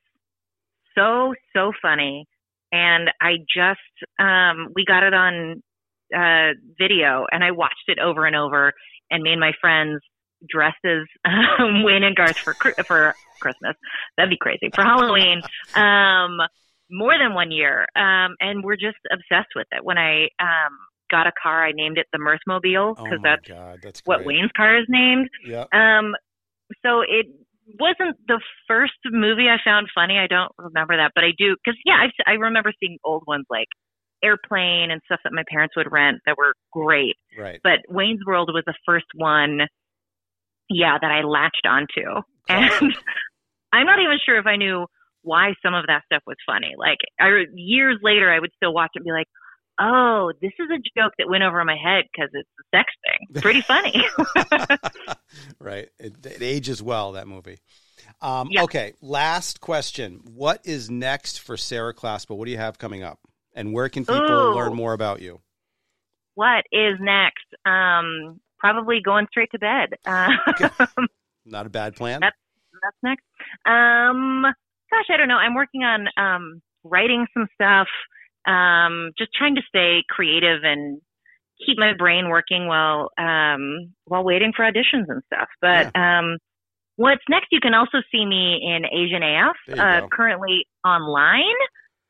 [0.96, 2.28] so so funny.
[2.72, 3.80] And I just
[4.20, 5.64] um, we got it on
[6.16, 8.74] uh, video, and I watched it over and over,
[9.10, 10.02] and made my friends
[10.48, 12.56] dressed as um, Wayne and Garth for
[12.88, 13.76] for Christmas.
[14.18, 15.42] That'd be crazy for Halloween.
[15.76, 16.38] Um,
[16.90, 19.84] more than one year, um, and we're just obsessed with it.
[19.84, 20.78] When I um,
[21.10, 24.18] got a car, I named it the Mirthmobile Oh because my that's god, that's what
[24.18, 24.28] great.
[24.28, 25.30] Wayne's car is named.
[25.46, 25.66] Yeah.
[25.74, 26.14] Um,
[26.84, 27.28] so it
[27.80, 30.18] wasn't the first movie I found funny.
[30.18, 33.46] I don't remember that, but I do because yeah, I, I remember seeing old ones
[33.50, 33.68] like
[34.24, 37.16] Airplane and stuff that my parents would rent that were great.
[37.38, 37.60] Right.
[37.64, 39.62] But Wayne's World was the first one,
[40.70, 42.82] yeah, that I latched onto, Classic.
[42.82, 42.98] and
[43.74, 44.86] I'm not even sure if I knew
[45.26, 46.76] why some of that stuff was funny.
[46.78, 49.28] Like I, years later, I would still watch it and be like.
[49.78, 53.28] Oh, this is a joke that went over my head because it's a sex thing.
[53.32, 54.06] It's pretty funny.
[55.60, 55.90] right.
[56.00, 57.58] It, it ages well, that movie.
[58.22, 58.64] Um, Yeah.
[58.64, 58.94] Okay.
[59.02, 60.22] Last question.
[60.34, 62.38] What is next for Sarah Claspell?
[62.38, 63.20] What do you have coming up?
[63.54, 64.56] And where can people Ooh.
[64.56, 65.42] learn more about you?
[66.36, 67.46] what is next?
[67.66, 69.96] Um, probably going straight to bed.
[70.06, 70.30] Uh,
[71.46, 72.22] Not a bad plan.
[72.22, 72.40] That's-
[72.82, 73.24] that's next.
[73.66, 74.46] Um,
[74.92, 75.38] gosh, I don't know.
[75.38, 77.88] I'm working on um, writing some stuff.
[78.48, 81.02] Um, just trying to stay creative and
[81.66, 85.48] keep my brain working while um, while waiting for auditions and stuff.
[85.62, 86.38] But um,
[86.96, 87.48] what's next?
[87.52, 89.56] You can also see me in Asian AF.
[89.80, 90.08] Uh, go.
[90.12, 91.56] currently online.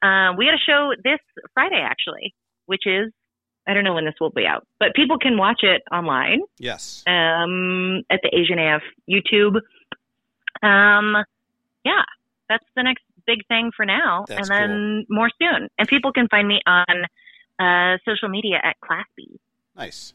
[0.01, 1.19] Uh, we had a show this
[1.53, 2.35] Friday, actually.
[2.65, 3.11] which is
[3.67, 6.41] I don't know when this will be out, but people can watch it online.
[6.59, 7.03] Yes.
[7.07, 9.55] Um, at the Asian AF YouTube.
[10.61, 11.23] Um,
[11.83, 12.03] yeah,
[12.49, 15.69] that's the next big thing for now, That's and then more soon.
[15.79, 16.85] And people can find me on
[17.59, 19.39] uh, social media at Class B.
[19.75, 20.13] Nice.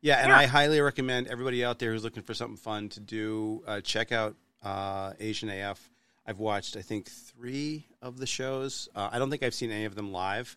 [0.00, 0.38] Yeah, and Yeah.
[0.38, 4.12] I highly recommend everybody out there who's looking for something fun to do, uh, check
[4.12, 5.90] out uh, Asian AF.
[6.26, 8.88] I've watched, I think, three of the shows.
[8.94, 10.56] Uh, I don't think I've seen any of them live,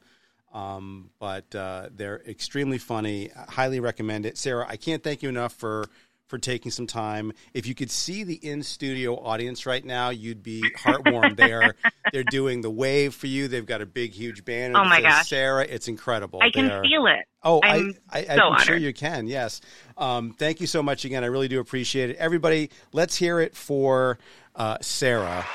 [0.54, 3.32] um, but uh, they're extremely funny.
[3.32, 4.38] I highly recommend it.
[4.38, 5.86] Sarah, I can't thank you enough for
[6.28, 7.32] for taking some time.
[7.54, 11.38] If you could see the in studio audience right now, you'd be heartwarmed.
[11.38, 11.76] they are
[12.14, 13.48] they're doing the wave for you.
[13.48, 14.80] They've got a big, huge banner.
[14.80, 15.30] Oh my gosh.
[15.30, 15.66] Sarah!
[15.70, 16.40] It's incredible.
[16.42, 17.26] I can They are- feel it.
[17.44, 19.28] Oh, I'm I, I, so I'm sure you can.
[19.28, 19.62] Yes.
[19.98, 21.24] Um, thank you so much again.
[21.24, 22.16] I really do appreciate it.
[22.16, 24.18] Everybody, let's hear it for
[24.56, 25.46] uh, Sarah.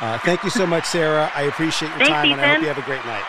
[0.00, 1.30] Uh, thank you so much, Sarah.
[1.34, 3.24] I appreciate your Thanks, time, and I hope you have a great night.